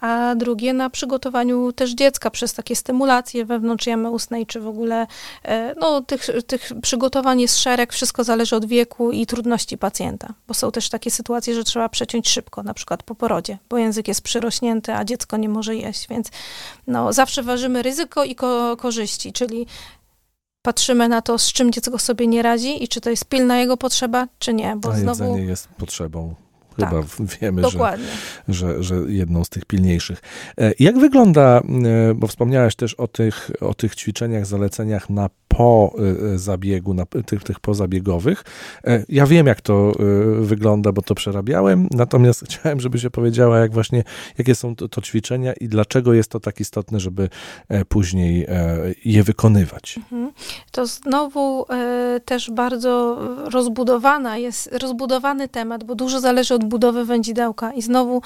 a 0.00 0.34
drugie 0.36 0.72
na 0.72 0.90
przygotowaniu 0.90 1.72
też 1.72 1.90
dziecka 1.90 2.30
przez 2.30 2.54
takie 2.54 2.76
stymulacje 2.76 3.44
wewnątrz 3.44 3.86
jamy 3.86 4.10
ustnej, 4.10 4.46
czy 4.46 4.60
w 4.60 4.66
ogóle 4.66 5.06
e, 5.44 5.74
no, 5.80 6.00
tych, 6.00 6.26
tych 6.46 6.72
przygotowań 6.82 7.40
jest 7.40 7.58
szereg, 7.58 7.92
wszystko 7.92 8.24
zależy 8.24 8.56
od 8.56 8.64
wieku 8.64 9.10
i 9.10 9.26
trudności 9.26 9.78
pacjenta, 9.78 10.34
bo 10.48 10.54
są 10.54 10.70
też 10.70 10.88
takie 10.88 11.10
sytuacje, 11.10 11.54
że 11.54 11.64
trzeba 11.64 11.88
przeciąć 11.88 12.28
szybko, 12.28 12.62
na 12.62 12.74
przykład 12.74 13.02
po 13.02 13.14
porodzie, 13.14 13.58
bo 13.68 13.78
język 13.78 14.08
jest 14.08 14.22
przyrośnięty, 14.22 14.94
a 14.94 15.04
dziecko 15.04 15.36
nie 15.36 15.48
może 15.48 15.76
jeść, 15.76 16.08
więc 16.08 16.28
no, 16.86 17.12
zawsze 17.12 17.42
ważymy 17.42 17.82
ryzyko 17.82 18.24
i 18.24 18.34
ko 18.34 18.76
korzyści, 18.76 19.32
czyli 19.32 19.66
patrzymy 20.62 21.08
na 21.08 21.22
to, 21.22 21.38
z 21.38 21.52
czym 21.52 21.72
dziecko 21.72 21.98
sobie 21.98 22.26
nie 22.26 22.42
radzi 22.42 22.84
i 22.84 22.88
czy 22.88 23.00
to 23.00 23.10
jest 23.10 23.24
pilna 23.24 23.58
jego 23.58 23.76
potrzeba, 23.76 24.28
czy 24.38 24.54
nie. 24.54 24.76
Bo 24.76 24.92
A 24.92 24.96
znowu... 24.96 25.24
jedzenie 25.24 25.44
jest 25.44 25.68
potrzebą 25.68 26.34
Chyba 26.76 26.90
tak, 26.90 27.26
wiemy, 27.40 27.62
że, 27.70 27.98
że, 28.48 28.82
że 28.82 28.94
jedną 29.08 29.44
z 29.44 29.48
tych 29.48 29.64
pilniejszych. 29.64 30.22
E, 30.58 30.72
jak 30.78 30.98
wygląda, 30.98 31.60
e, 31.60 32.14
bo 32.14 32.26
wspomniałeś 32.26 32.76
też 32.76 32.94
o 32.94 33.08
tych, 33.08 33.50
o 33.60 33.74
tych 33.74 33.94
ćwiczeniach, 33.94 34.46
zaleceniach 34.46 35.10
na 35.10 35.30
po 35.56 35.94
y, 36.34 36.38
zabiegu, 36.38 36.94
na 36.94 37.06
tych, 37.06 37.44
tych 37.44 37.60
pozabiegowych. 37.60 38.44
E, 38.84 39.04
ja 39.08 39.26
wiem, 39.26 39.46
jak 39.46 39.60
to 39.60 39.92
wygląda, 40.40 40.92
bo 40.92 41.02
to 41.02 41.14
przerabiałem, 41.14 41.88
natomiast 41.90 42.44
chciałem, 42.46 42.80
żeby 42.80 42.98
się 42.98 43.10
powiedziała, 43.10 43.58
jak 43.58 43.72
właśnie, 43.72 44.04
jakie 44.38 44.54
są 44.54 44.76
to, 44.76 44.88
to 44.88 45.00
ćwiczenia 45.00 45.52
i 45.52 45.68
dlaczego 45.68 46.12
jest 46.12 46.30
to 46.30 46.40
tak 46.40 46.60
istotne, 46.60 47.00
żeby 47.00 47.28
e, 47.68 47.84
później 47.84 48.44
e, 48.48 48.76
je 49.04 49.22
wykonywać. 49.22 49.96
Mhm. 49.96 50.32
To 50.70 50.86
znowu 50.86 51.66
też 52.24 52.50
bardzo 52.50 53.18
rozbudowana 53.50 54.36
jest, 54.36 54.70
rozbudowany 54.72 55.48
temat, 55.48 55.84
bo 55.84 55.94
dużo 55.94 56.20
zależy 56.20 56.54
od 56.54 56.59
budowy 56.64 57.04
wędzidełka. 57.04 57.72
I 57.72 57.82
znowu 57.82 58.22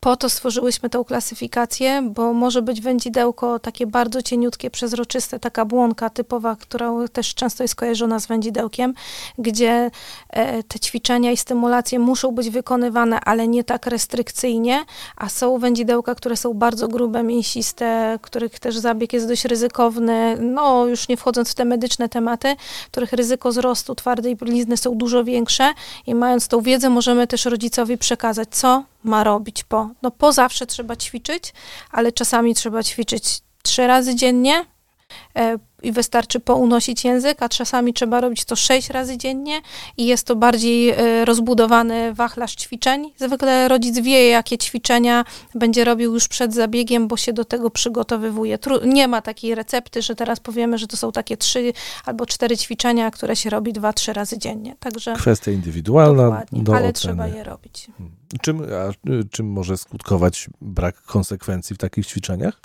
po 0.00 0.16
to 0.16 0.28
stworzyłyśmy 0.28 0.90
tą 0.90 1.04
klasyfikację, 1.04 2.10
bo 2.14 2.32
może 2.32 2.62
być 2.62 2.80
wędzidełko 2.80 3.58
takie 3.58 3.86
bardzo 3.86 4.22
cieniutkie, 4.22 4.70
przezroczyste, 4.70 5.40
taka 5.40 5.64
błonka 5.64 6.10
typowa, 6.10 6.56
która 6.56 6.92
też 7.12 7.34
często 7.34 7.64
jest 7.64 7.74
kojarzona 7.74 8.20
z 8.20 8.26
wędzidełkiem, 8.26 8.94
gdzie 9.38 9.90
e, 10.30 10.62
te 10.62 10.78
ćwiczenia 10.80 11.32
i 11.32 11.36
stymulacje 11.36 11.98
muszą 11.98 12.32
być 12.32 12.50
wykonywane, 12.50 13.20
ale 13.20 13.48
nie 13.48 13.64
tak 13.64 13.86
restrykcyjnie, 13.86 14.84
a 15.16 15.28
są 15.28 15.58
wędzidełka, 15.58 16.14
które 16.14 16.36
są 16.36 16.54
bardzo 16.54 16.88
grube, 16.88 17.22
mięsiste, 17.22 18.18
których 18.22 18.58
też 18.58 18.76
zabieg 18.76 19.12
jest 19.12 19.28
dość 19.28 19.44
ryzykowny, 19.44 20.36
no 20.40 20.86
już 20.86 21.08
nie 21.08 21.16
wchodząc 21.16 21.50
w 21.50 21.54
te 21.54 21.64
medyczne 21.64 22.08
tematy, 22.08 22.56
których 22.90 23.12
ryzyko 23.12 23.50
wzrostu 23.50 23.94
twardej 23.94 24.36
blizny 24.36 24.76
są 24.76 24.94
dużo 24.94 25.24
większe 25.24 25.72
i 26.06 26.14
mając 26.14 26.48
tą 26.48 26.60
wiedzę 26.60 26.90
możemy 26.90 27.26
też 27.26 27.44
rodzicowi 27.44 27.98
przekazać, 27.98 28.48
co 28.50 28.84
ma 29.08 29.24
robić 29.24 29.64
po. 29.64 29.90
No 30.02 30.10
po 30.10 30.32
zawsze 30.32 30.66
trzeba 30.66 30.96
ćwiczyć, 30.96 31.52
ale 31.90 32.12
czasami 32.12 32.54
trzeba 32.54 32.82
ćwiczyć 32.82 33.40
trzy 33.62 33.86
razy 33.86 34.14
dziennie 34.14 34.64
i 35.82 35.92
wystarczy 35.92 36.40
pounosić 36.40 37.04
język, 37.04 37.42
a 37.42 37.48
czasami 37.48 37.94
trzeba 37.94 38.20
robić 38.20 38.44
to 38.44 38.56
sześć 38.56 38.90
razy 38.90 39.18
dziennie 39.18 39.60
i 39.96 40.06
jest 40.06 40.26
to 40.26 40.36
bardziej 40.36 40.90
e, 40.90 41.24
rozbudowany 41.24 42.14
wachlarz 42.14 42.54
ćwiczeń. 42.54 43.12
Zwykle 43.16 43.68
rodzic 43.68 43.98
wie, 43.98 44.28
jakie 44.28 44.58
ćwiczenia 44.58 45.24
będzie 45.54 45.84
robił 45.84 46.14
już 46.14 46.28
przed 46.28 46.54
zabiegiem, 46.54 47.08
bo 47.08 47.16
się 47.16 47.32
do 47.32 47.44
tego 47.44 47.70
przygotowywuje. 47.70 48.58
Nie 48.84 49.08
ma 49.08 49.22
takiej 49.22 49.54
recepty, 49.54 50.02
że 50.02 50.14
teraz 50.14 50.40
powiemy, 50.40 50.78
że 50.78 50.86
to 50.86 50.96
są 50.96 51.12
takie 51.12 51.36
trzy 51.36 51.72
albo 52.04 52.26
cztery 52.26 52.56
ćwiczenia, 52.56 53.10
które 53.10 53.36
się 53.36 53.50
robi 53.50 53.72
dwa, 53.72 53.92
trzy 53.92 54.12
razy 54.12 54.38
dziennie. 54.38 54.76
Także 54.80 55.14
Kwestia 55.14 55.50
indywidualna, 55.50 56.22
dokładnie, 56.22 56.62
do 56.62 56.72
ale 56.72 56.88
oceny. 56.88 56.92
trzeba 56.92 57.26
je 57.26 57.44
robić. 57.44 57.86
Hmm. 57.98 58.16
Czym, 58.40 58.62
a, 58.62 59.08
czym 59.30 59.52
może 59.52 59.76
skutkować 59.76 60.50
brak 60.60 61.02
konsekwencji 61.02 61.76
w 61.76 61.78
takich 61.78 62.06
ćwiczeniach? 62.06 62.60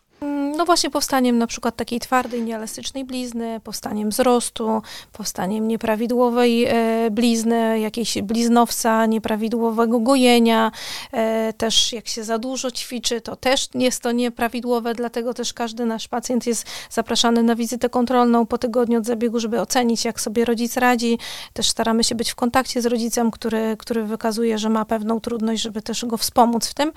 No 0.58 0.66
właśnie 0.66 0.90
powstaniem 0.90 1.38
na 1.38 1.48
przykład 1.48 1.76
takiej 1.76 2.00
twardej, 2.00 2.42
nieelastycznej 2.42 3.06
blizny, 3.06 3.60
powstaniem 3.64 4.10
wzrostu, 4.10 4.82
powstaniem 5.12 5.68
nieprawidłowej 5.68 6.66
e, 6.66 7.12
blizny, 7.12 7.80
jakiejś 7.80 8.22
bliznowca, 8.22 9.06
nieprawidłowego 9.06 10.00
gojenia. 10.00 10.72
E, 11.12 11.54
też 11.54 11.94
jak 11.94 12.08
się 12.08 12.24
za 12.24 12.38
dużo 12.38 12.72
ćwiczy, 12.72 13.22
to 13.22 13.36
też 13.36 13.68
jest 13.74 14.02
to 14.02 14.12
nieprawidłowe, 14.12 14.94
dlatego 14.96 15.34
też 15.34 15.54
każdy 15.54 15.86
nasz 15.86 16.08
pacjent 16.08 16.48
jest 16.48 16.66
zapraszany 16.90 17.44
na 17.44 17.56
wizytę 17.56 17.90
kontrolną 17.90 18.46
po 18.46 18.58
tygodniu 18.58 19.00
od 19.00 19.06
zabiegu, 19.06 19.40
żeby 19.40 19.62
ocenić, 19.62 20.06
jak 20.06 20.22
sobie 20.22 20.46
rodzic 20.46 20.78
radzi. 20.78 21.20
Też 21.54 21.70
staramy 21.70 22.04
się 22.04 22.16
być 22.16 22.32
w 22.32 22.36
kontakcie 22.36 22.82
z 22.82 22.86
rodzicem, 22.86 23.32
który, 23.32 23.78
który 23.80 24.04
wykazuje, 24.04 24.58
że 24.58 24.70
ma 24.70 24.86
pewną 24.86 25.20
trudność, 25.20 25.62
żeby 25.62 25.82
też 25.82 26.06
go 26.06 26.18
wspomóc 26.18 26.68
w 26.68 26.74
tym. 26.74 26.92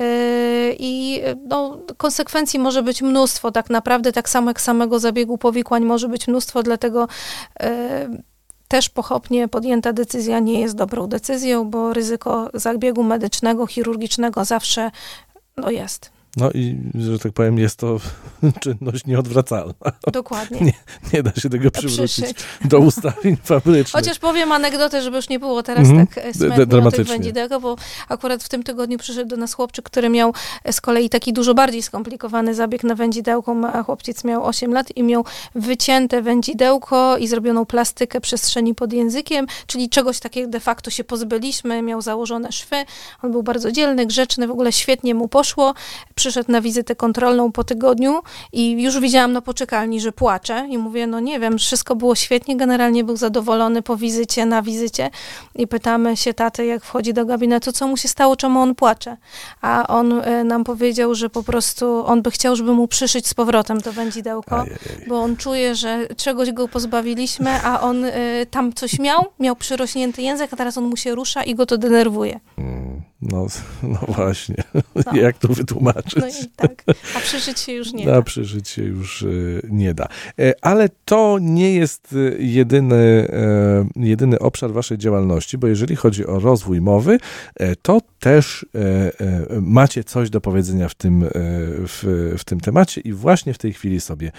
E, 0.00 0.06
I 0.78 1.22
no, 1.46 1.78
konsekwencji 1.96 2.58
może 2.58 2.82
być 2.82 2.89
mnóstwo, 3.02 3.50
tak 3.50 3.70
naprawdę, 3.70 4.12
tak 4.12 4.28
samo 4.28 4.50
jak 4.50 4.60
samego 4.60 4.98
zabiegu 4.98 5.38
powikłań 5.38 5.84
może 5.84 6.08
być 6.08 6.28
mnóstwo, 6.28 6.62
dlatego 6.62 7.08
e, 7.60 8.08
też 8.68 8.88
pochopnie 8.88 9.48
podjęta 9.48 9.92
decyzja 9.92 10.38
nie 10.38 10.60
jest 10.60 10.76
dobrą 10.76 11.06
decyzją, 11.06 11.70
bo 11.70 11.92
ryzyko 11.92 12.50
zabiegu 12.54 13.02
medycznego, 13.02 13.66
chirurgicznego 13.66 14.44
zawsze 14.44 14.90
no, 15.56 15.70
jest. 15.70 16.19
No 16.36 16.50
i, 16.50 16.76
że 16.94 17.18
tak 17.18 17.32
powiem, 17.32 17.58
jest 17.58 17.76
to 17.76 18.00
czynność 18.62 19.06
nieodwracalna. 19.06 19.74
Dokładnie. 20.12 20.60
Nie, 20.60 20.72
nie 21.12 21.22
da 21.22 21.32
się 21.32 21.50
tego 21.50 21.70
przywrócić 21.70 22.24
do 22.64 22.78
ustawień 22.78 23.36
fabrycznych. 23.44 23.92
Chociaż 23.92 24.18
powiem 24.18 24.52
anegdotę, 24.52 25.02
żeby 25.02 25.16
już 25.16 25.28
nie 25.28 25.38
było 25.38 25.62
teraz 25.62 25.88
mm 25.88 26.06
-hmm. 26.06 26.14
tak 26.14 26.34
smętnie 26.34 26.66
dramatycznie. 26.66 27.32
bo 27.62 27.76
akurat 28.08 28.42
w 28.42 28.48
tym 28.48 28.62
tygodniu 28.62 28.98
przyszedł 28.98 29.30
do 29.30 29.36
nas 29.36 29.54
chłopczyk, 29.54 29.84
który 29.84 30.08
miał 30.08 30.34
z 30.70 30.80
kolei 30.80 31.10
taki 31.10 31.32
dużo 31.32 31.54
bardziej 31.54 31.82
skomplikowany 31.82 32.54
zabieg 32.54 32.84
na 32.84 32.94
wędzidełko, 32.94 33.56
a 33.72 33.82
chłopciec 33.82 34.24
miał 34.24 34.44
8 34.44 34.72
lat 34.72 34.96
i 34.96 35.02
miał 35.02 35.24
wycięte 35.54 36.22
wędzidełko 36.22 37.16
i 37.16 37.28
zrobioną 37.28 37.66
plastykę 37.66 38.20
przestrzeni 38.20 38.74
pod 38.74 38.92
językiem, 38.92 39.46
czyli 39.66 39.88
czegoś 39.88 40.20
takiego 40.20 40.50
de 40.50 40.60
facto 40.60 40.90
się 40.90 41.04
pozbyliśmy, 41.04 41.82
miał 41.82 42.02
założone 42.02 42.52
szwy, 42.52 42.76
on 43.22 43.32
był 43.32 43.42
bardzo 43.42 43.72
dzielny, 43.72 44.06
grzeczny, 44.06 44.46
w 44.46 44.50
ogóle 44.50 44.72
świetnie 44.72 45.14
mu 45.14 45.28
poszło, 45.28 45.74
przyszedł 46.20 46.52
na 46.52 46.60
wizytę 46.60 46.96
kontrolną 46.96 47.52
po 47.52 47.64
tygodniu 47.64 48.22
i 48.52 48.82
już 48.82 49.00
widziałam 49.00 49.32
na 49.32 49.40
poczekalni, 49.40 50.00
że 50.00 50.12
płacze 50.12 50.66
i 50.70 50.78
mówię, 50.78 51.06
no 51.06 51.20
nie 51.20 51.40
wiem, 51.40 51.58
wszystko 51.58 51.96
było 51.96 52.14
świetnie, 52.14 52.56
generalnie 52.56 53.04
był 53.04 53.16
zadowolony 53.16 53.82
po 53.82 53.96
wizycie, 53.96 54.46
na 54.46 54.62
wizycie 54.62 55.10
i 55.54 55.66
pytamy 55.66 56.16
się 56.16 56.34
taty, 56.34 56.66
jak 56.66 56.84
wchodzi 56.84 57.12
do 57.14 57.26
gabinetu, 57.26 57.72
co 57.72 57.88
mu 57.88 57.96
się 57.96 58.08
stało, 58.08 58.36
czemu 58.36 58.60
on 58.60 58.74
płacze. 58.74 59.16
A 59.62 59.86
on 59.86 60.12
y, 60.12 60.44
nam 60.44 60.64
powiedział, 60.64 61.14
że 61.14 61.30
po 61.30 61.42
prostu 61.42 62.06
on 62.06 62.22
by 62.22 62.30
chciał, 62.30 62.56
żeby 62.56 62.72
mu 62.72 62.88
przyszyć 62.88 63.26
z 63.26 63.34
powrotem 63.34 63.80
to 63.80 63.92
wędzidełko, 63.92 64.56
Ajajaj. 64.56 64.78
bo 65.08 65.20
on 65.20 65.36
czuje, 65.36 65.74
że 65.74 66.06
czegoś 66.16 66.52
go 66.52 66.68
pozbawiliśmy, 66.68 67.50
a 67.64 67.80
on 67.80 68.04
y, 68.04 68.12
tam 68.50 68.72
coś 68.72 68.98
miał, 68.98 69.26
miał 69.38 69.56
przyrośnięty 69.56 70.22
język, 70.22 70.52
a 70.52 70.56
teraz 70.56 70.78
on 70.78 70.84
mu 70.84 70.96
się 70.96 71.14
rusza 71.14 71.42
i 71.44 71.54
go 71.54 71.66
to 71.66 71.78
denerwuje. 71.78 72.40
Mm, 72.58 72.89
No, 73.22 73.46
no 73.82 73.98
właśnie. 74.08 74.56
No. 74.74 75.12
Jak 75.12 75.38
to 75.38 75.48
wytłumaczyć? 75.48 76.16
No 76.16 76.28
i 76.28 76.48
tak. 76.56 76.84
A 77.16 77.20
przeżyć 77.20 77.58
się 77.58 77.72
już 77.72 77.92
nie 77.92 78.06
da. 78.06 78.22
przeżyć 78.22 78.68
się 78.68 78.82
już 78.82 79.22
y, 79.22 79.60
nie 79.70 79.94
da. 79.94 80.08
E, 80.38 80.52
Ale 80.62 80.88
to 81.04 81.38
nie 81.40 81.74
jest 81.74 82.12
y, 82.12 82.36
jedyny, 82.40 82.96
e, 82.96 83.88
jedyny 83.96 84.38
obszar 84.38 84.72
waszej 84.72 84.98
działalności, 84.98 85.58
bo 85.58 85.66
jeżeli 85.66 85.96
chodzi 85.96 86.26
o 86.26 86.38
rozwój 86.38 86.80
mowy, 86.80 87.18
e, 87.56 87.76
to 87.76 88.00
też 88.20 88.66
macie 89.60 90.04
coś 90.04 90.30
do 90.30 90.40
powiedzenia 90.40 90.88
w 90.88 90.94
tym, 90.94 91.24
w, 91.86 92.34
w 92.38 92.44
tym 92.44 92.60
temacie 92.60 93.00
i 93.00 93.12
właśnie 93.12 93.54
w 93.54 93.58
tej 93.58 93.72
chwili 93.72 94.00
sobie 94.00 94.32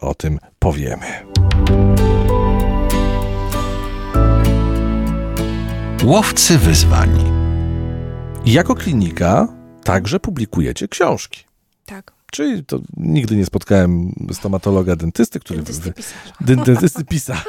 o 0.00 0.14
tym 0.14 0.38
powiemy. 0.58 1.06
Łowcy 6.04 6.58
wyzwań. 6.58 7.37
Jako 8.52 8.74
klinika 8.74 9.48
także 9.84 10.20
publikujecie 10.20 10.88
książki. 10.88 11.44
Tak. 11.86 12.12
Czyli 12.30 12.64
to 12.64 12.80
nigdy 12.96 13.36
nie 13.36 13.46
spotkałem 13.46 14.12
stomatologa 14.32 14.96
dentysty, 14.96 15.40
który 15.40 15.56
Dentysty 15.56 15.92
pisarza. 15.92 16.32
Dentysty 16.40 17.04
pisarza. 17.04 17.44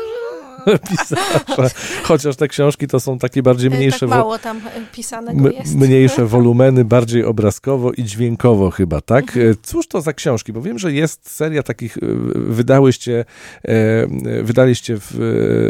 pisarza. 0.89 1.69
Chociaż 2.03 2.35
te 2.35 2.47
książki 2.47 2.87
to 2.87 2.99
są 2.99 3.19
takie 3.19 3.43
bardziej 3.43 3.69
mniejsze, 3.69 3.99
tak 3.99 4.09
wo- 4.09 4.15
mało 4.15 4.39
tam 4.39 4.57
e, 4.57 4.61
pisanego 4.93 5.49
jest. 5.51 5.75
mniejsze 5.75 6.25
wolumeny, 6.35 6.85
bardziej 6.85 7.23
obrazkowo 7.25 7.91
i 7.91 8.03
dźwiękowo 8.03 8.71
chyba, 8.71 9.01
tak? 9.01 9.37
E, 9.37 9.39
Cóż 9.63 9.87
to 9.87 10.01
za 10.01 10.13
książki? 10.13 10.53
Bo 10.53 10.61
wiem, 10.61 10.79
że 10.79 10.93
jest 10.93 11.29
seria 11.29 11.63
takich, 11.63 11.97
e, 11.97 11.99
wydałyście, 12.35 13.25
e, 13.63 14.43
wydaliście 14.43 14.97
w, 14.99 15.19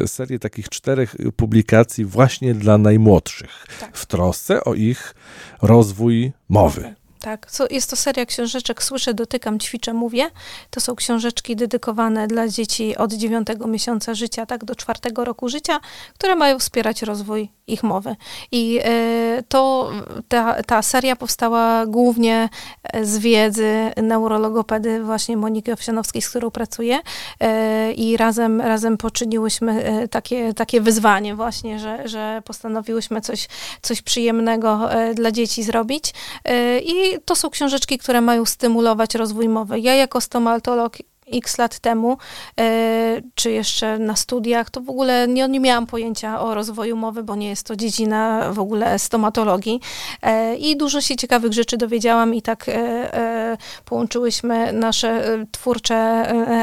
e, 0.04 0.08
serię 0.08 0.39
takich 0.39 0.69
czterech 0.69 1.15
publikacji 1.36 2.06
właśnie 2.06 2.54
dla 2.54 2.78
najmłodszych, 2.78 3.67
Tak. 3.80 3.97
w 3.97 4.06
trosce 4.06 4.63
o 4.63 4.73
ich 4.73 5.15
rozwój 5.62 6.32
mowy. 6.49 6.93
Tak, 7.19 7.47
jest 7.69 7.89
to 7.89 7.95
seria 7.95 8.25
książeczek 8.25 8.84
Słyszę, 8.84 9.13
dotykam, 9.13 9.60
ćwiczę, 9.60 9.93
mówię. 9.93 10.32
To 10.69 10.79
są 10.82 10.95
książeczki 10.95 11.55
dedykowane 11.55 12.27
dla 12.27 12.47
dzieci 12.47 12.97
od 12.97 13.13
9 13.13 13.47
miesiąca 13.67 14.13
życia, 14.13 14.45
tak, 14.45 14.65
do 14.65 14.75
czwartego 14.75 15.25
roku 15.25 15.49
życia, 15.49 15.79
które 16.13 16.36
mają 16.36 16.60
wspierać 16.60 17.01
rozwój 17.01 17.49
ich 17.69 17.84
mowy. 17.84 18.15
I 18.51 18.79
e, 18.84 19.43
to, 19.47 19.91
ta, 20.27 20.63
ta 20.63 20.82
seria 20.82 21.15
powstała 21.15 21.86
głównie 21.86 22.49
e, 22.84 23.05
z 23.05 23.17
wiedzy 23.17 23.91
neurologopedy 23.97 25.03
właśnie 25.03 25.38
Moniki 25.38 25.71
Owsianowskiej, 25.71 26.21
z 26.21 26.29
którą 26.29 26.51
pracuję 26.51 26.99
e, 27.39 27.91
i 27.93 28.17
razem, 28.17 28.62
razem 28.62 28.97
poczyniłyśmy 28.97 30.08
takie, 30.12 30.53
takie 30.53 30.82
wyzwanie 30.82 31.36
właśnie, 31.36 31.79
że, 31.79 32.08
że 32.08 32.41
postanowiłyśmy 32.45 33.21
coś, 33.21 33.47
coś 33.82 34.01
przyjemnego 34.01 34.89
dla 35.15 35.32
dzieci 35.32 35.63
zrobić. 35.63 36.13
I 36.84 37.09
to 37.26 37.36
są 37.36 37.50
książeczki, 37.50 37.98
które 37.98 38.22
mają 38.22 38.45
stymulować 38.45 39.15
rozwój 39.15 39.50
mowy. 39.50 39.80
Ja 39.80 39.95
jako 39.95 40.22
stomatolog 40.22 40.98
x 41.34 41.58
lat 41.58 41.80
temu, 41.80 42.18
e, 42.60 43.22
czy 43.36 43.52
jeszcze 43.52 44.00
na 44.00 44.15
studiach, 44.15 44.70
to 44.70 44.82
w 44.82 44.89
ogóle 44.89 45.28
nie, 45.28 45.48
nie 45.48 45.60
miałam 45.60 45.88
pojęcia 45.88 46.42
o 46.42 46.54
rozwoju 46.54 46.96
mowy, 46.96 47.24
bo 47.24 47.36
nie 47.36 47.50
jest 47.50 47.68
to 47.68 47.76
dziedzina 47.76 48.50
w 48.54 48.60
ogóle 48.60 49.00
stomatologii. 49.00 49.82
E, 50.22 50.56
I 50.56 50.78
dużo 50.78 51.02
się 51.02 51.15
ciekawych 51.15 51.54
rzeczy 51.54 51.78
dowiedziałam 51.78 52.34
i 52.34 52.42
tak 52.42 52.65
e, 52.70 53.58
połączyłyśmy 53.86 54.74
nasze 54.74 55.24
twórcze 55.52 55.96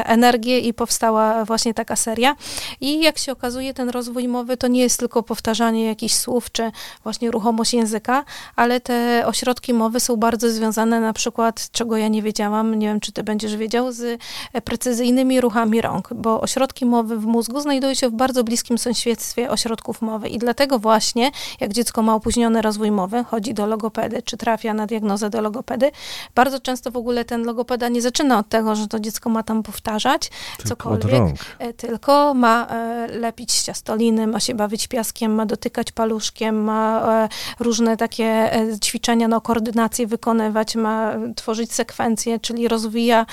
energie 0.05 0.59
i 0.59 0.73
powstała 0.73 1.45
właśnie 1.45 1.73
taka 1.73 1.95
seria. 1.95 2.35
I 2.81 3.01
jak 3.01 3.17
się 3.17 3.31
okazuje, 3.31 3.73
ten 3.73 3.89
rozwój 3.89 4.27
mowy 4.27 4.57
to 4.57 4.67
nie 4.67 4.81
jest 4.81 4.99
tylko 4.99 5.23
powtarzanie 5.23 5.85
jakichś 5.85 6.13
słów, 6.13 6.51
czy 6.51 6.71
właśnie 7.03 7.31
ruchomość 7.31 7.73
języka, 7.73 8.23
ale 8.55 8.79
te 8.79 9.23
ośrodki 9.25 9.73
mowy 9.73 9.99
są 9.99 10.15
bardzo 10.15 10.49
związane 10.49 10.99
na 10.99 11.13
przykład, 11.13 11.71
czego 11.71 11.97
ja 11.97 12.07
nie 12.07 12.21
wiedziałam, 12.21 12.75
nie 12.75 12.87
wiem, 12.87 12.99
czy 12.99 13.11
ty 13.11 13.23
będziesz 13.23 13.55
wiedział, 13.55 13.91
z 13.91 14.21
precyzyjnymi 14.61 15.41
ruchami 15.41 15.81
rąk, 15.81 16.09
bo 16.15 16.41
ośrodki 16.41 16.85
mowy 16.85 17.17
w 17.17 17.25
mózgu 17.25 17.61
znajdują 17.61 17.93
się 17.93 18.09
w 18.09 18.13
bardzo 18.13 18.43
bliskim 18.43 18.77
sąsiedztwie 18.77 19.49
ośrodków 19.49 20.01
mowy 20.01 20.29
i 20.29 20.37
dlatego 20.37 20.79
właśnie, 20.79 21.31
jak 21.59 21.73
dziecko 21.73 22.01
ma 22.01 22.15
opóźniony 22.15 22.61
rozwój 22.61 22.91
mowy, 22.91 23.23
chodzi 23.23 23.53
do 23.53 23.65
logopedy, 23.65 24.21
czy 24.21 24.37
trafia 24.37 24.73
na 24.73 24.87
diagnozę 24.87 25.29
do 25.29 25.41
logopedy, 25.41 25.91
bardzo 26.35 26.59
często 26.59 26.91
w 26.91 26.97
ogóle 26.97 27.25
ten 27.25 27.43
logopeda 27.43 27.89
nie 27.89 28.01
zaczyna 28.01 28.39
od 28.39 28.49
tego, 28.49 28.75
że 28.75 28.87
to 28.87 28.99
dziecko 28.99 29.29
ma 29.29 29.43
tam 29.43 29.63
powtarzać 29.63 30.31
Tylko 30.57 30.69
cokolwiek. 30.69 31.23
E, 31.59 31.73
tylko 31.73 32.33
ma 32.33 32.67
e, 32.67 33.07
lepić 33.07 33.61
ciastoliny, 33.61 34.27
ma 34.27 34.39
się 34.39 34.55
bawić 34.55 34.87
piaskiem, 34.87 35.35
ma 35.35 35.45
dotykać 35.45 35.91
paluszkiem, 35.91 36.63
ma 36.63 37.01
e, 37.23 37.29
różne 37.59 37.97
takie 37.97 38.51
ćwiczenia 38.83 39.27
na 39.27 39.39
koordynację 39.39 40.07
wykonywać, 40.07 40.75
ma 40.75 41.13
tworzyć 41.35 41.73
sekwencje, 41.73 42.39
czyli 42.39 42.67
rozwija 42.67 43.25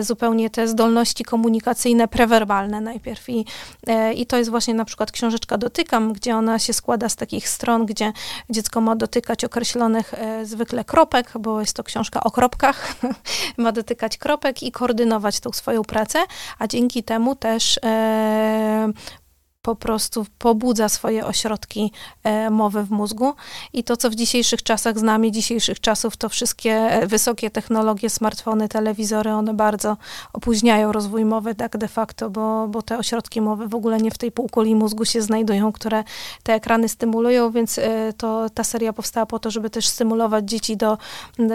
zupełnie 0.00 0.50
te 0.50 0.59
zdolności 0.68 1.24
komunikacyjne, 1.24 2.08
prewerbalne 2.08 2.80
najpierw. 2.80 3.28
I, 3.28 3.44
e, 3.86 4.12
I 4.12 4.26
to 4.26 4.36
jest 4.36 4.50
właśnie 4.50 4.74
na 4.74 4.84
przykład 4.84 5.12
książeczka 5.12 5.58
Dotykam, 5.58 6.12
gdzie 6.12 6.36
ona 6.36 6.58
się 6.58 6.72
składa 6.72 7.08
z 7.08 7.16
takich 7.16 7.48
stron, 7.48 7.86
gdzie 7.86 8.12
dziecko 8.50 8.80
ma 8.80 8.96
dotykać 8.96 9.44
określonych 9.44 10.14
e, 10.14 10.46
zwykle 10.46 10.84
kropek, 10.84 11.32
bo 11.40 11.60
jest 11.60 11.76
to 11.76 11.84
książka 11.84 12.24
o 12.24 12.30
kropkach, 12.30 12.94
ma 13.56 13.72
dotykać 13.72 14.18
kropek 14.18 14.62
i 14.62 14.72
koordynować 14.72 15.40
tą 15.40 15.52
swoją 15.52 15.82
pracę, 15.82 16.18
a 16.58 16.66
dzięki 16.66 17.02
temu 17.02 17.36
też 17.36 17.80
e, 17.84 18.92
po 19.62 19.76
prostu 19.76 20.26
pobudza 20.38 20.88
swoje 20.88 21.26
ośrodki 21.26 21.92
e, 22.24 22.50
mowy 22.50 22.82
w 22.82 22.90
mózgu. 22.90 23.34
I 23.72 23.84
to, 23.84 23.96
co 23.96 24.10
w 24.10 24.14
dzisiejszych 24.14 24.62
czasach, 24.62 24.98
z 24.98 25.02
nami 25.02 25.32
dzisiejszych 25.32 25.80
czasów, 25.80 26.16
to 26.16 26.28
wszystkie 26.28 26.72
e, 26.72 27.06
wysokie 27.06 27.50
technologie, 27.50 28.10
smartfony, 28.10 28.68
telewizory, 28.68 29.30
one 29.30 29.54
bardzo 29.54 29.96
opóźniają 30.32 30.92
rozwój 30.92 31.24
mowy 31.24 31.54
tak 31.54 31.76
de 31.76 31.88
facto, 31.88 32.30
bo, 32.30 32.68
bo 32.68 32.82
te 32.82 32.98
ośrodki 32.98 33.40
mowy 33.40 33.68
w 33.68 33.74
ogóle 33.74 33.98
nie 33.98 34.10
w 34.10 34.18
tej 34.18 34.32
półkuli 34.32 34.74
mózgu 34.74 35.04
się 35.04 35.22
znajdują, 35.22 35.72
które 35.72 36.04
te 36.42 36.54
ekrany 36.54 36.88
stymulują, 36.88 37.50
więc 37.50 37.78
e, 37.78 38.12
to 38.16 38.50
ta 38.54 38.64
seria 38.64 38.92
powstała 38.92 39.26
po 39.26 39.38
to, 39.38 39.50
żeby 39.50 39.70
też 39.70 39.88
stymulować 39.88 40.50
dzieci 40.50 40.76
do, 40.76 40.98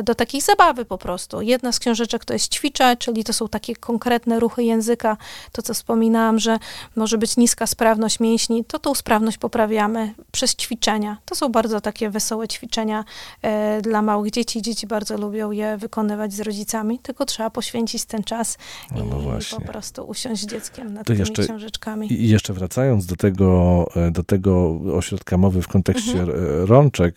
do 0.04 0.16
takiej 0.16 0.42
zabawy 0.42 0.86
po 0.86 0.98
prostu. 0.98 1.42
Jedna 1.42 1.72
z 1.72 1.80
książeczek 1.80 2.26
to 2.26 2.34
jest 2.34 2.52
ćwiczę, 2.54 2.98
czyli 2.98 3.24
to 3.24 3.34
są 3.34 3.48
takie 3.48 3.76
konkretne 3.76 4.40
ruchy 4.40 4.64
języka, 4.64 5.18
to 5.52 5.62
co 5.62 5.74
wspominałam, 5.74 6.40
że 6.40 6.60
może 6.96 7.18
być 7.18 7.38
niska 7.38 7.68
sprawność 7.68 7.95
mięśni, 8.20 8.66
to 8.66 8.80
tą 8.80 8.94
sprawność 8.96 9.38
poprawiamy 9.38 10.14
przez 10.32 10.56
ćwiczenia. 10.56 11.18
To 11.26 11.36
są 11.36 11.50
bardzo 11.50 11.82
takie 11.82 12.10
wesołe 12.10 12.48
ćwiczenia 12.48 13.06
e, 13.42 13.82
dla 13.82 14.02
małych 14.02 14.32
dzieci. 14.32 14.62
Dzieci 14.62 14.88
bardzo 14.88 15.18
lubią 15.18 15.52
je 15.52 15.78
wykonywać 15.78 16.34
z 16.34 16.40
rodzicami, 16.40 17.00
tylko 17.00 17.26
trzeba 17.26 17.50
poświęcić 17.50 18.06
ten 18.06 18.24
czas 18.24 18.58
No, 18.96 19.06
no 19.06 19.20
i 19.20 19.24
właśnie. 19.24 19.60
po 19.60 19.66
prostu 19.72 20.04
usiąść 20.04 20.42
z 20.42 20.46
dzieckiem 20.46 20.94
nad 20.94 21.04
To 21.04 21.14
tymi 21.14 21.20
jeszcze- 21.20 21.44
książeczkami. 21.44 22.14
I 22.14 22.30
jeszcze 22.30 22.54
wracając 22.54 23.06
do 23.06 23.16
tego, 23.16 23.86
e, 23.96 24.12
do 24.12 24.24
tego 24.24 24.80
ośrodka 24.98 25.38
mowy 25.38 25.62
w 25.62 25.68
kontekście 25.68 26.20
Mhm. 26.20 26.30
e, 26.30 26.66
rączek, 26.66 27.16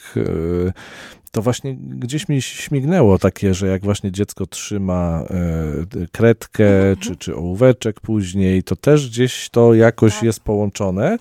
to 1.30 1.42
właśnie 1.42 1.74
gdzieś 1.74 2.28
mi 2.28 2.42
śmignęło 2.42 3.18
takie, 3.18 3.54
że 3.54 3.66
jak 3.68 3.82
właśnie 3.82 4.12
dziecko 4.12 4.46
trzyma 4.46 5.22
e, 6.02 6.06
kredkę 6.12 6.68
Mhm. 6.78 6.96
czy, 6.96 7.16
czy 7.16 7.36
ołóweczek 7.36 8.00
później, 8.00 8.62
to 8.62 8.76
też 8.76 9.08
gdzieś 9.10 9.48
to 9.50 9.74
jakoś 9.74 10.14
Tak. 10.14 10.22
jest 10.22 10.40
połączone. 10.40 11.18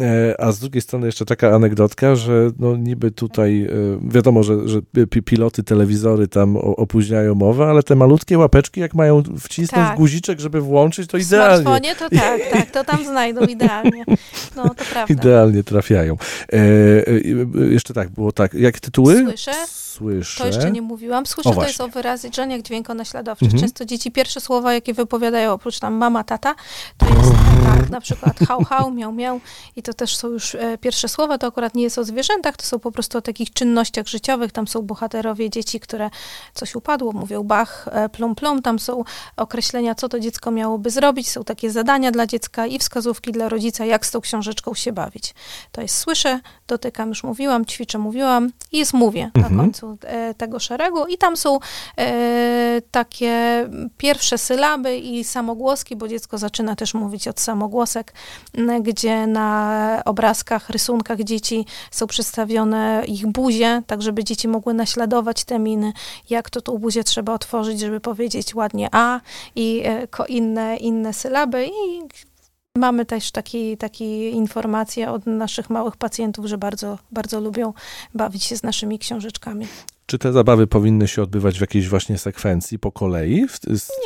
E, 0.00 0.34
A 0.40 0.52
z 0.52 0.58
drugiej 0.58 0.82
strony 0.82 1.06
jeszcze 1.06 1.24
taka 1.24 1.54
anegdotka, 1.54 2.14
że 2.16 2.50
no 2.58 2.76
niby 2.76 3.10
tutaj 3.10 3.62
e, 3.64 3.68
wiadomo, 4.10 4.42
że, 4.42 4.68
że 4.68 4.80
pi- 5.10 5.22
piloty, 5.22 5.62
telewizory 5.62 6.28
tam 6.28 6.56
opóźniają 6.56 7.34
mowę, 7.34 7.66
ale 7.66 7.82
te 7.82 7.96
malutkie 7.96 8.38
łapeczki, 8.38 8.80
jak 8.80 8.94
mają 8.94 9.22
wcisnąć 9.40 9.88
Tak. 9.88 9.96
guziczek, 9.96 10.40
żeby 10.40 10.60
włączyć, 10.60 11.10
to 11.10 11.18
W 11.18 11.20
idealnie. 11.20 11.62
smartfonie 11.62 11.96
to 11.96 12.10
tak, 12.10 12.40
tak, 12.52 12.70
to 12.70 12.84
tam 12.84 13.04
znajdą 13.04 13.44
idealnie. 13.46 14.04
No 14.56 14.68
to 14.68 14.84
prawda. 14.92 15.14
Idealnie 15.14 15.64
trafiają. 15.64 16.16
E, 16.52 16.58
jeszcze 17.70 17.94
tak, 17.94 18.10
było 18.10 18.32
tak. 18.32 18.54
Jak 18.54 18.80
tytuły? 18.80 19.17
Słyszę. 19.26 19.52
Słyszę. 19.98 20.38
To 20.38 20.46
jeszcze 20.46 20.70
nie 20.70 20.82
mówiłam. 20.82 21.26
Słyszę, 21.26 21.54
to 21.54 21.66
jest 21.66 21.80
o 21.80 21.88
wyrażeniach 21.88 22.62
dźwiękonaśladowczych. 22.62 23.46
Mhm. 23.46 23.62
Często 23.62 23.84
dzieci 23.84 24.12
pierwsze 24.12 24.40
słowa, 24.40 24.74
jakie 24.74 24.94
wypowiadają, 24.94 25.52
oprócz 25.52 25.78
tam 25.78 25.94
mama, 25.94 26.24
tata, 26.24 26.54
to 26.98 27.06
jest 27.06 27.32
tak, 27.64 27.90
na 27.90 28.00
przykład 28.00 28.38
hał, 28.38 28.64
hał, 28.64 28.90
miał, 28.90 29.12
miał 29.12 29.40
i 29.76 29.82
to 29.82 29.94
też 29.94 30.16
są 30.16 30.28
już 30.28 30.54
e, 30.54 30.78
pierwsze 30.78 31.08
słowa. 31.08 31.38
To 31.38 31.46
akurat 31.46 31.74
nie 31.74 31.82
jest 31.82 31.98
o 31.98 32.04
zwierzętach, 32.04 32.56
to 32.56 32.64
są 32.64 32.78
po 32.78 32.92
prostu 32.92 33.18
o 33.18 33.20
takich 33.20 33.52
czynnościach 33.52 34.06
życiowych. 34.06 34.52
Tam 34.52 34.68
są 34.68 34.82
bohaterowie 34.82 35.50
dzieci, 35.50 35.80
które 35.80 36.10
coś 36.54 36.74
upadło, 36.74 37.12
mówią 37.12 37.44
bach, 37.44 37.88
e, 37.92 38.08
plum, 38.08 38.34
plum. 38.34 38.62
Tam 38.62 38.78
są 38.78 39.04
określenia, 39.36 39.94
co 39.94 40.08
to 40.08 40.20
dziecko 40.20 40.50
miałoby 40.50 40.90
zrobić. 40.90 41.30
Są 41.30 41.44
takie 41.44 41.70
zadania 41.70 42.10
dla 42.10 42.26
dziecka 42.26 42.66
i 42.66 42.78
wskazówki 42.78 43.32
dla 43.32 43.48
rodzica, 43.48 43.84
jak 43.84 44.06
z 44.06 44.10
tą 44.10 44.20
książeczką 44.20 44.74
się 44.74 44.92
bawić. 44.92 45.34
To 45.72 45.82
jest 45.82 45.96
słyszę, 45.96 46.40
dotykam, 46.68 47.08
już 47.08 47.22
mówiłam, 47.24 47.66
ćwiczę, 47.66 47.98
mówiłam 47.98 48.52
i 48.72 48.78
jest 48.78 48.94
mówię 49.08 49.30
Mhm. 49.34 49.56
na 49.56 49.62
końcu 49.62 49.98
e, 50.04 50.34
tego 50.34 50.58
szeregu. 50.58 51.06
I 51.06 51.18
tam 51.18 51.36
są 51.36 51.58
e, 51.98 52.82
takie 52.90 53.32
pierwsze 53.96 54.38
sylaby 54.38 54.96
i 54.96 55.24
samogłoski, 55.24 55.96
bo 55.96 56.08
dziecko 56.08 56.38
zaczyna 56.38 56.76
też 56.76 56.94
mówić 56.94 57.28
od 57.28 57.40
samogłosek, 57.40 58.12
gdzie 58.82 59.26
na 59.26 60.02
obrazkach, 60.04 60.70
rysunkach 60.70 61.18
dzieci 61.20 61.66
są 61.90 62.06
przedstawione 62.06 63.02
ich 63.06 63.26
buzie, 63.26 63.82
tak 63.86 64.02
żeby 64.02 64.24
dzieci 64.24 64.48
mogły 64.48 64.74
naśladować 64.74 65.44
te 65.44 65.58
miny, 65.58 65.92
jak 66.30 66.50
to 66.50 66.60
tą 66.60 66.78
buzię 66.78 67.04
trzeba 67.04 67.32
otworzyć, 67.32 67.80
żeby 67.80 68.00
powiedzieć 68.00 68.54
ładnie 68.54 68.88
A 68.92 69.20
i 69.56 69.82
e, 69.86 70.06
inne, 70.28 70.76
inne 70.76 71.12
sylaby 71.12 71.66
i 71.66 72.02
Mamy 72.78 73.06
też 73.06 73.30
taki, 73.30 73.76
takie 73.76 74.30
informacje 74.30 75.10
od 75.10 75.26
naszych 75.26 75.70
małych 75.70 75.96
pacjentów, 75.96 76.46
że 76.46 76.58
bardzo, 76.58 76.98
bardzo 77.10 77.40
lubią 77.40 77.72
bawić 78.14 78.44
się 78.44 78.56
z 78.56 78.62
naszymi 78.62 78.98
książeczkami. 78.98 79.66
Czy 80.10 80.18
te 80.18 80.32
zabawy 80.32 80.66
powinny 80.66 81.08
się 81.08 81.22
odbywać 81.22 81.58
w 81.58 81.60
jakiejś 81.60 81.88
właśnie 81.88 82.18
sekwencji 82.18 82.78
po 82.78 82.92
kolei? 82.92 83.46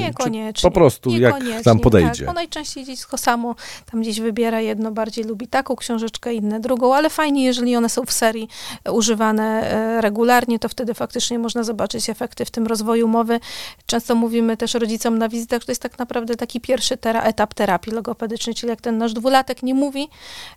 Niekoniecznie. 0.01 0.71
po 0.71 0.75
prostu 0.75 1.11
jak 1.11 1.35
tam 1.65 1.79
podejdzie? 1.79 2.27
Tak, 2.27 2.35
najczęściej 2.35 2.85
dziecko 2.85 3.19
samo 3.19 3.55
tam 3.91 4.03
gdzieś 4.03 4.21
wybiera 4.21 4.61
jedno, 4.61 4.91
bardziej 4.91 5.25
lubi 5.25 5.49
taką 5.49 5.77
książeczkę, 5.77 6.35
inne 6.35 6.61
drugą, 6.61 6.95
ale 6.95 7.11
fajnie, 7.11 7.45
jeżeli 7.45 7.77
one 7.77 7.89
są 7.89 8.05
w 8.05 8.13
serii 8.13 8.49
e, 8.85 8.93
używane 8.93 9.71
e, 9.71 10.01
regularnie, 10.01 10.59
to 10.59 10.69
wtedy 10.69 10.95
faktycznie 10.95 11.39
można 11.39 11.63
zobaczyć 11.63 12.11
efekty 12.11 12.45
w 12.45 12.51
tym 12.51 12.67
rozwoju 12.67 13.09
mowy. 13.09 13.41
Często 13.87 14.15
mówimy 14.15 14.57
też 14.57 14.75
rodzicom 14.75 15.19
na 15.19 15.29
wizytach, 15.29 15.61
że 15.61 15.67
to 15.67 15.73
jest 15.73 15.83
tak 15.83 15.99
naprawdę 15.99 16.37
taki 16.37 16.61
pierwszy 16.61 16.97
tera, 16.97 17.23
etap 17.23 17.55
terapii 17.55 17.93
logopedycznej, 17.93 18.55
czyli 18.55 18.71
jak 18.71 18.81
ten 18.81 18.99
nasz 18.99 19.13
dwulatek 19.13 19.63
nie 19.63 19.75
mówi, 19.75 20.09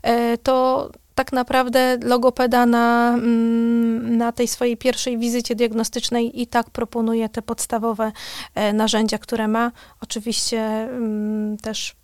e, 0.01 0.37
to 0.37 0.89
tak 1.15 1.31
naprawdę 1.31 1.97
logopeda 2.03 2.65
na, 2.65 3.13
mm, 3.13 4.17
na 4.17 4.31
tej 4.31 4.47
swojej 4.47 4.77
pierwszej 4.77 5.17
wizycie 5.17 5.55
diagnostycznej 5.55 6.41
i 6.41 6.47
tak 6.47 6.69
proponuje 6.69 7.29
te 7.29 7.41
podstawowe 7.41 8.11
e, 8.55 8.73
narzędzia, 8.73 9.17
które 9.17 9.47
ma. 9.47 9.71
Oczywiście 10.01 10.61
mm, 10.61 11.57
też 11.57 11.95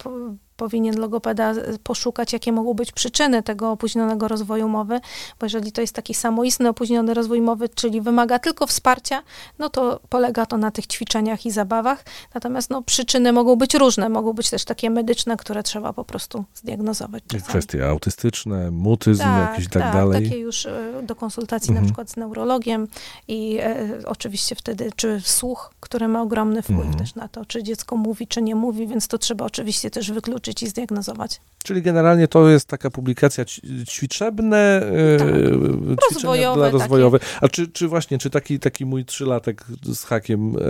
powinien 0.61 0.99
logopeda 0.99 1.53
poszukać, 1.83 2.33
jakie 2.33 2.51
mogą 2.51 2.73
być 2.73 2.91
przyczyny 2.91 3.43
tego 3.43 3.71
opóźnionego 3.71 4.27
rozwoju 4.27 4.67
mowy, 4.69 4.99
bo 5.39 5.45
jeżeli 5.45 5.71
to 5.71 5.81
jest 5.81 5.93
taki 5.95 6.13
samoistny 6.13 6.69
opóźniony 6.69 7.13
rozwój 7.13 7.41
mowy, 7.41 7.69
czyli 7.69 8.01
wymaga 8.01 8.39
tylko 8.39 8.67
wsparcia, 8.67 9.23
no 9.59 9.69
to 9.69 9.99
polega 10.09 10.45
to 10.45 10.57
na 10.57 10.71
tych 10.71 10.87
ćwiczeniach 10.87 11.45
i 11.45 11.51
zabawach. 11.51 12.05
Natomiast 12.33 12.69
no, 12.69 12.81
przyczyny 12.81 13.33
mogą 13.33 13.55
być 13.55 13.73
różne, 13.73 14.09
mogą 14.09 14.33
być 14.33 14.49
też 14.49 14.65
takie 14.65 14.89
medyczne, 14.89 15.37
które 15.37 15.63
trzeba 15.63 15.93
po 15.93 16.03
prostu 16.03 16.43
zdiagnozować. 16.55 17.23
czasami. 17.27 17.43
Kwestie 17.49 17.89
autystyczne, 17.89 18.71
mutyzm 18.71 19.23
jakiś 19.23 19.65
i 19.65 19.69
tak, 19.69 19.93
dalej. 19.93 20.23
takie 20.23 20.37
już 20.39 20.65
e, 20.65 21.03
do 21.03 21.15
konsultacji 21.15 21.69
Mhm. 21.69 21.85
na 21.85 21.89
przykład 21.89 22.09
z 22.09 22.17
neurologiem 22.17 22.87
i 23.27 23.57
e, 23.61 23.87
oczywiście 24.05 24.55
wtedy, 24.55 24.89
czy 24.95 25.21
słuch, 25.23 25.73
który 25.79 26.07
ma 26.07 26.21
ogromny 26.21 26.61
wpływ 26.61 26.79
Mhm. 26.79 26.97
też 26.99 27.15
na 27.15 27.27
to, 27.27 27.45
czy 27.45 27.63
dziecko 27.63 27.95
mówi, 27.97 28.27
czy 28.27 28.41
nie 28.41 28.55
mówi, 28.55 28.87
więc 28.87 29.07
to 29.07 29.17
trzeba 29.17 29.45
oczywiście 29.45 29.91
też 29.91 30.11
wykluczyć 30.11 30.50
i 30.61 30.67
zdiagnozować. 30.67 31.41
Czyli 31.63 31.81
generalnie 31.81 32.27
to 32.27 32.49
jest 32.49 32.67
taka 32.67 32.89
publikacja 32.89 33.45
ćwiczebne, 33.87 34.57
e, 34.57 35.17
Tak. 35.17 35.27
ćwiczenia 35.27 35.95
Rozwojowe 36.13 36.55
dla 36.55 36.65
takie. 36.65 36.77
rozwojowe. 36.77 37.19
A 37.41 37.47
czy, 37.47 37.67
czy 37.67 37.87
właśnie, 37.87 38.17
czy 38.17 38.29
taki, 38.29 38.59
taki 38.59 38.85
mój 38.85 39.05
trzylatek 39.05 39.65
z 39.83 40.03
hakiem, 40.03 40.55
e, 40.55 40.61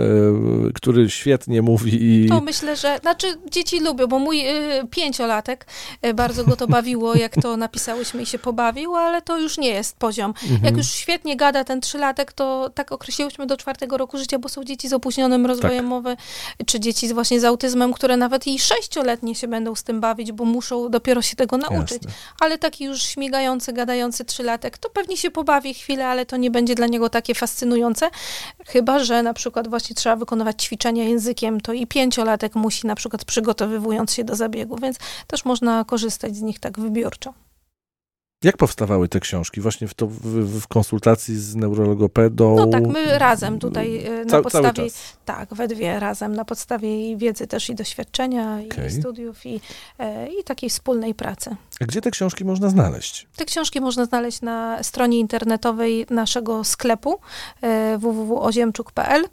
który 0.74 1.10
świetnie 1.10 1.62
mówi 1.62 1.98
i... 2.02 2.28
To 2.28 2.40
myślę, 2.40 2.76
że, 2.76 2.98
znaczy 3.02 3.26
dzieci 3.50 3.80
lubią, 3.80 4.06
bo 4.06 4.18
mój 4.18 4.40
y, 4.40 4.86
pięciolatek, 4.90 5.66
bardzo 6.14 6.44
go 6.44 6.56
to 6.56 6.66
bawiło, 6.66 7.14
jak 7.26 7.34
to 7.42 7.56
napisałyśmy 7.56 8.22
i 8.22 8.26
się 8.26 8.38
pobawił, 8.38 8.96
ale 8.96 9.22
to 9.22 9.38
już 9.38 9.58
nie 9.58 9.68
jest 9.68 9.96
poziom. 9.96 10.34
Mhm. 10.42 10.64
Jak 10.64 10.76
już 10.76 10.86
świetnie 10.86 11.36
gada 11.36 11.64
ten 11.64 11.80
trzylatek, 11.80 12.32
to 12.32 12.70
tak 12.74 12.92
określiłyśmy 12.92 13.46
do 13.46 13.56
czwartego 13.56 13.96
roku 13.98 14.18
życia, 14.18 14.38
bo 14.38 14.48
są 14.48 14.64
dzieci 14.64 14.88
z 14.88 14.92
opóźnionym 14.92 15.46
rozwojem 15.46 15.78
Tak. 15.78 15.88
mowy, 15.88 16.16
czy 16.66 16.80
dzieci 16.80 17.14
właśnie 17.14 17.40
z 17.40 17.44
autyzmem, 17.44 17.92
które 17.92 18.16
nawet 18.16 18.46
i 18.46 18.58
sześcioletnie 18.58 19.34
się 19.34 19.48
będą 19.48 19.71
z 19.76 19.82
tym 19.82 20.00
bawić, 20.00 20.32
bo 20.32 20.44
muszą 20.44 20.88
dopiero 20.88 21.22
się 21.22 21.36
tego 21.36 21.58
nauczyć. 21.58 22.04
Jasne. 22.04 22.10
Ale 22.40 22.58
taki 22.58 22.84
już 22.84 23.02
śmigający, 23.02 23.72
gadający 23.72 24.24
trzylatek, 24.24 24.78
to 24.78 24.90
pewnie 24.90 25.16
się 25.16 25.30
pobawi 25.30 25.74
chwilę, 25.74 26.08
ale 26.08 26.26
to 26.26 26.36
nie 26.36 26.50
będzie 26.50 26.74
dla 26.74 26.86
niego 26.86 27.08
takie 27.08 27.34
fascynujące. 27.34 28.10
Chyba, 28.66 28.98
że 28.98 29.22
na 29.22 29.34
przykład 29.34 29.68
właśnie 29.68 29.96
trzeba 29.96 30.16
wykonywać 30.16 30.62
ćwiczenia 30.62 31.04
językiem, 31.04 31.60
to 31.60 31.72
i 31.72 31.86
pięciolatek 31.86 32.54
musi 32.54 32.86
na 32.86 32.94
przykład 32.94 33.24
przygotowywując 33.24 34.12
się 34.12 34.24
do 34.24 34.36
zabiegu, 34.36 34.76
więc 34.76 34.96
też 35.26 35.44
można 35.44 35.84
korzystać 35.84 36.36
z 36.36 36.42
nich 36.42 36.60
tak 36.60 36.78
wybiórczo. 36.78 37.34
Jak 38.42 38.56
powstawały 38.56 39.08
te 39.08 39.20
książki? 39.20 39.60
Właśnie 39.60 39.88
w, 39.88 39.94
to, 39.94 40.06
w, 40.06 40.60
w 40.60 40.68
konsultacji 40.68 41.38
z 41.38 41.56
neurologopedą? 41.56 42.56
No 42.56 42.66
tak, 42.66 42.86
my 42.86 43.18
razem 43.18 43.58
tutaj 43.58 44.04
e, 44.04 44.24
na 44.24 44.30
Ca- 44.30 44.42
podstawie, 44.42 44.84
tak, 45.24 45.54
we 45.54 45.68
dwie 45.68 46.00
razem, 46.00 46.36
na 46.36 46.44
podstawie 46.44 47.10
i 47.10 47.16
wiedzy 47.16 47.46
też 47.46 47.70
i 47.70 47.74
doświadczenia, 47.74 48.58
Okej. 48.66 48.86
i 48.86 48.90
studiów, 48.90 49.46
i, 49.46 49.60
e, 49.98 50.28
i 50.28 50.44
takiej 50.44 50.70
wspólnej 50.70 51.14
pracy. 51.14 51.56
A 51.80 51.84
gdzie 51.84 52.00
te 52.00 52.10
książki 52.10 52.44
można 52.44 52.68
znaleźć? 52.68 53.26
Te 53.36 53.44
książki 53.44 53.80
można 53.80 54.04
znaleźć 54.04 54.40
na 54.40 54.82
stronie 54.82 55.18
internetowej 55.18 56.06
naszego 56.10 56.64
sklepu 56.64 57.18
e, 57.60 57.98
www.oziemczuk.pl, 57.98 59.24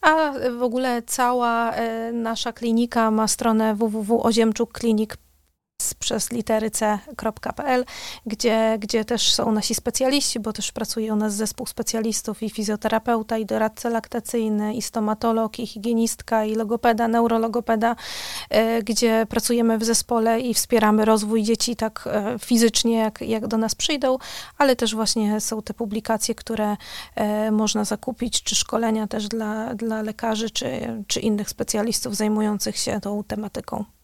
a 0.00 0.32
w 0.58 0.62
ogóle 0.62 1.02
cała 1.02 1.74
nasza 2.12 2.52
klinika 2.52 3.10
ma 3.10 3.28
stronę 3.28 3.74
www.oziemczukklinik 3.74 5.16
przez 5.98 6.32
litery 6.32 6.70
c.pl, 6.70 7.84
gdzie, 8.26 8.76
gdzie 8.80 9.04
też 9.04 9.32
są 9.32 9.52
nasi 9.52 9.74
specjaliści, 9.74 10.40
bo 10.40 10.52
też 10.52 10.72
pracuje 10.72 11.12
u 11.12 11.16
nas 11.16 11.34
zespół 11.34 11.66
specjalistów 11.66 12.42
i 12.42 12.50
fizjoterapeuta, 12.50 13.38
i 13.38 13.46
doradca 13.46 13.88
laktacyjny, 13.88 14.74
i 14.74 14.82
stomatolog, 14.82 15.58
i 15.58 15.66
higienistka, 15.66 16.44
i 16.44 16.54
logopeda, 16.54 17.08
neurologopeda, 17.08 17.96
e, 18.50 18.82
gdzie 18.82 19.26
pracujemy 19.28 19.78
w 19.78 19.84
zespole 19.84 20.40
i 20.40 20.54
wspieramy 20.54 21.04
rozwój 21.04 21.42
dzieci 21.42 21.76
tak 21.76 22.08
e, 22.12 22.38
fizycznie, 22.38 22.96
jak, 22.96 23.20
jak 23.20 23.46
do 23.46 23.58
nas 23.58 23.74
przyjdą, 23.74 24.18
ale 24.58 24.76
też 24.76 24.94
właśnie 24.94 25.40
są 25.40 25.62
te 25.62 25.74
publikacje, 25.74 26.34
które 26.34 26.76
e, 27.14 27.50
można 27.50 27.84
zakupić, 27.84 28.42
czy 28.42 28.54
szkolenia 28.54 29.06
też 29.06 29.28
dla, 29.28 29.74
dla 29.74 30.02
lekarzy, 30.02 30.50
czy, 30.50 30.66
czy 31.06 31.20
innych 31.20 31.50
specjalistów 31.50 32.16
zajmujących 32.16 32.76
się 32.76 33.00
tą 33.00 33.24
tematyką. 33.24 33.97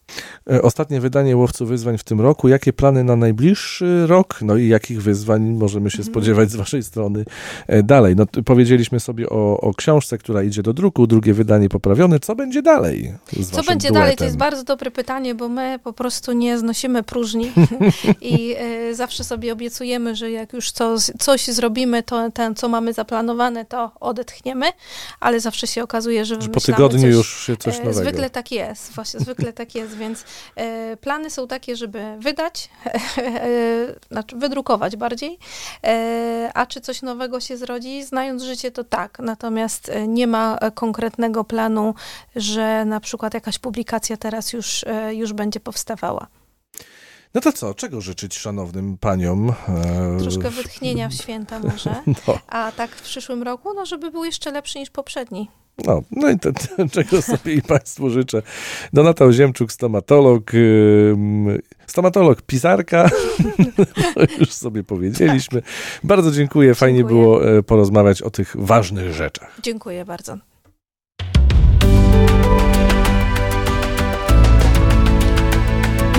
E, 0.51 0.61
Ostatnie 0.61 1.01
wydanie 1.01 1.37
Łowców 1.37 1.69
Wyzwań 1.69 1.97
w 1.97 2.03
tym 2.03 2.21
roku. 2.21 2.47
Jakie 2.47 2.73
plany 2.73 3.03
na 3.03 3.15
najbliższy 3.15 4.07
rok? 4.07 4.39
No 4.41 4.55
i 4.57 4.67
jakich 4.67 5.01
wyzwań 5.01 5.41
możemy 5.43 5.89
się 5.91 5.97
Mhm. 5.97 6.13
spodziewać 6.13 6.51
z 6.51 6.55
waszej 6.55 6.83
strony 6.83 7.25
e, 7.67 7.83
dalej? 7.83 8.15
No, 8.15 8.25
powiedzieliśmy 8.45 8.99
sobie 8.99 9.29
o, 9.29 9.61
o 9.61 9.73
książce, 9.73 10.17
która 10.17 10.43
idzie 10.43 10.63
do 10.63 10.73
druku, 10.73 11.07
drugie 11.07 11.33
wydanie 11.33 11.69
poprawione. 11.69 12.19
Co 12.19 12.35
będzie 12.35 12.61
dalej 12.61 13.13
Co 13.51 13.63
będzie 13.63 13.87
duetem? 13.87 13.93
dalej? 13.93 14.15
To 14.15 14.23
jest 14.25 14.37
bardzo 14.37 14.63
dobre 14.63 14.91
pytanie, 14.91 15.35
bo 15.35 15.49
my 15.49 15.79
po 15.83 15.93
prostu 15.93 16.31
nie 16.33 16.57
znosimy 16.59 17.03
próżni 17.03 17.51
i 18.21 18.55
e, 18.57 18.95
zawsze 18.95 19.23
sobie 19.23 19.53
obiecujemy, 19.53 20.15
że 20.15 20.31
jak 20.31 20.53
już 20.53 20.71
co, 20.71 20.95
coś 21.19 21.47
zrobimy, 21.47 22.03
to 22.03 22.31
ten, 22.31 22.55
co 22.55 22.69
mamy 22.69 22.93
zaplanowane, 22.93 23.65
to 23.65 23.91
odetchniemy, 23.99 24.65
ale 25.19 25.39
zawsze 25.39 25.67
się 25.67 25.83
okazuje, 25.83 26.25
że 26.25 26.41
Że 26.41 26.49
po 26.49 26.59
tygodniu 26.61 27.01
coś, 27.01 27.11
już 27.11 27.45
się 27.45 27.57
coś 27.57 27.77
nowego. 27.77 27.93
Zwykle 27.93 28.29
tak 28.29 28.51
jest, 28.51 28.91
właśnie 28.93 29.19
zwykle 29.19 29.53
tak 29.53 29.75
jest, 29.75 29.94
więc 29.95 30.25
e, 30.55 30.97
plany 30.97 31.29
są 31.29 31.47
takie, 31.47 31.75
żeby 31.75 32.03
wydać, 32.19 32.69
e, 33.17 33.87
znaczy 34.11 34.35
wydrukować 34.35 34.95
bardziej, 34.95 35.39
e, 35.83 36.51
a 36.53 36.65
czy 36.65 36.81
coś 36.81 37.01
nowego 37.01 37.39
się 37.39 37.57
zrodzi, 37.57 38.03
znając 38.03 38.43
życie, 38.43 38.71
to 38.71 38.83
tak, 38.83 39.19
natomiast 39.19 39.89
e, 39.89 40.07
nie 40.07 40.27
ma 40.27 40.57
konkretnego 40.75 41.43
planu, 41.43 41.93
że 42.35 42.85
na 42.85 42.99
przykład 42.99 43.33
jakaś 43.33 43.59
publikacja 43.59 44.17
teraz 44.17 44.53
już, 44.53 44.85
już 45.11 45.33
będzie 45.33 45.59
powstawała. 45.59 46.27
No 47.33 47.41
to 47.41 47.51
co? 47.51 47.73
Czego 47.73 48.01
życzyć 48.01 48.37
szanownym 48.37 48.97
paniom? 48.97 49.53
Troszkę 50.19 50.49
wytchnienia 50.49 51.09
w 51.09 51.13
święta 51.13 51.59
może, 51.59 51.95
No. 52.27 52.39
a 52.47 52.71
tak 52.71 52.91
w 52.91 53.01
przyszłym 53.01 53.43
roku, 53.43 53.73
no 53.73 53.85
żeby 53.85 54.11
był 54.11 54.25
jeszcze 54.25 54.51
lepszy 54.51 54.79
niż 54.79 54.89
poprzedni. 54.89 55.49
No, 55.83 56.01
no 56.11 56.29
i 56.29 56.39
to, 56.39 56.53
to, 56.53 56.59
czego 56.91 57.21
sobie 57.21 57.53
i 57.53 57.61
Państwu 57.61 58.09
życzę. 58.09 58.41
Donata 58.93 59.25
Oziemczuk, 59.25 59.71
stomatolog, 59.71 60.51
stomatolog, 61.87 62.41
pisarka, 62.41 63.09
to 64.15 64.21
już 64.39 64.53
sobie 64.53 64.83
powiedzieliśmy. 64.83 65.61
Bardzo 66.03 66.31
dziękuję, 66.31 66.75
fajnie 66.75 66.99
Dziękuję. 66.99 67.21
było 67.21 67.49
e, 67.57 67.63
porozmawiać 67.63 68.21
o 68.21 68.29
tych 68.29 68.55
ważnych 68.59 69.13
rzeczach. 69.13 69.57
Dziękuję 69.63 70.05
bardzo. 70.05 70.37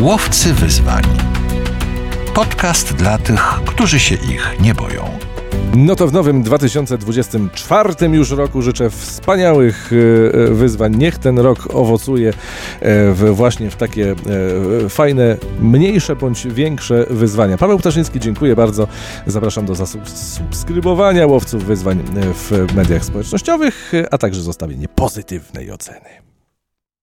Łowcy 0.01 0.55
wyzwań. 0.55 1.05
Podcast 2.35 2.95
dla 2.95 3.19
tych, 3.19 3.40
którzy 3.66 4.01
się 4.01 4.14
ich 4.14 4.57
nie 4.61 4.75
boją. 4.75 5.26
No 5.77 5.97
to 5.97 6.07
w 6.07 6.12
nowym 6.12 6.43
2024 6.43 8.07
już 8.12 8.31
roku 8.31 8.62
życzę 8.62 8.91
wspaniałych 8.91 9.91
e, 9.93 9.97
e, 9.97 10.55
wyzwań. 10.55 10.97
Niech 10.97 11.19
ten 11.19 11.39
rok 11.39 11.69
owocuje 11.75 12.29
e, 12.29 12.33
w, 13.12 13.35
właśnie 13.35 13.71
w 13.71 13.77
takie 13.77 14.15
fajne, 14.89 15.37
mniejsze 15.61 16.17
bądź 16.17 16.47
większe 16.47 17.07
wyzwania. 17.11 17.59
Paweł 17.59 17.79
Ptaszyński, 17.79 18.21
dziękuję 18.21 18.57
bardzo. 18.57 18.89
Zapraszam 19.27 19.67
do 19.67 19.75
zasubskrybowania 19.75 21.27
łowców 21.27 21.65
wyzwań 21.65 22.03
w 22.35 22.75
mediach 22.75 23.05
społecznościowych, 23.05 23.93
a 24.11 24.19
także 24.19 24.43
zostawienie 24.43 24.89
pozytywnej 24.89 25.73
oceny. 25.73 26.27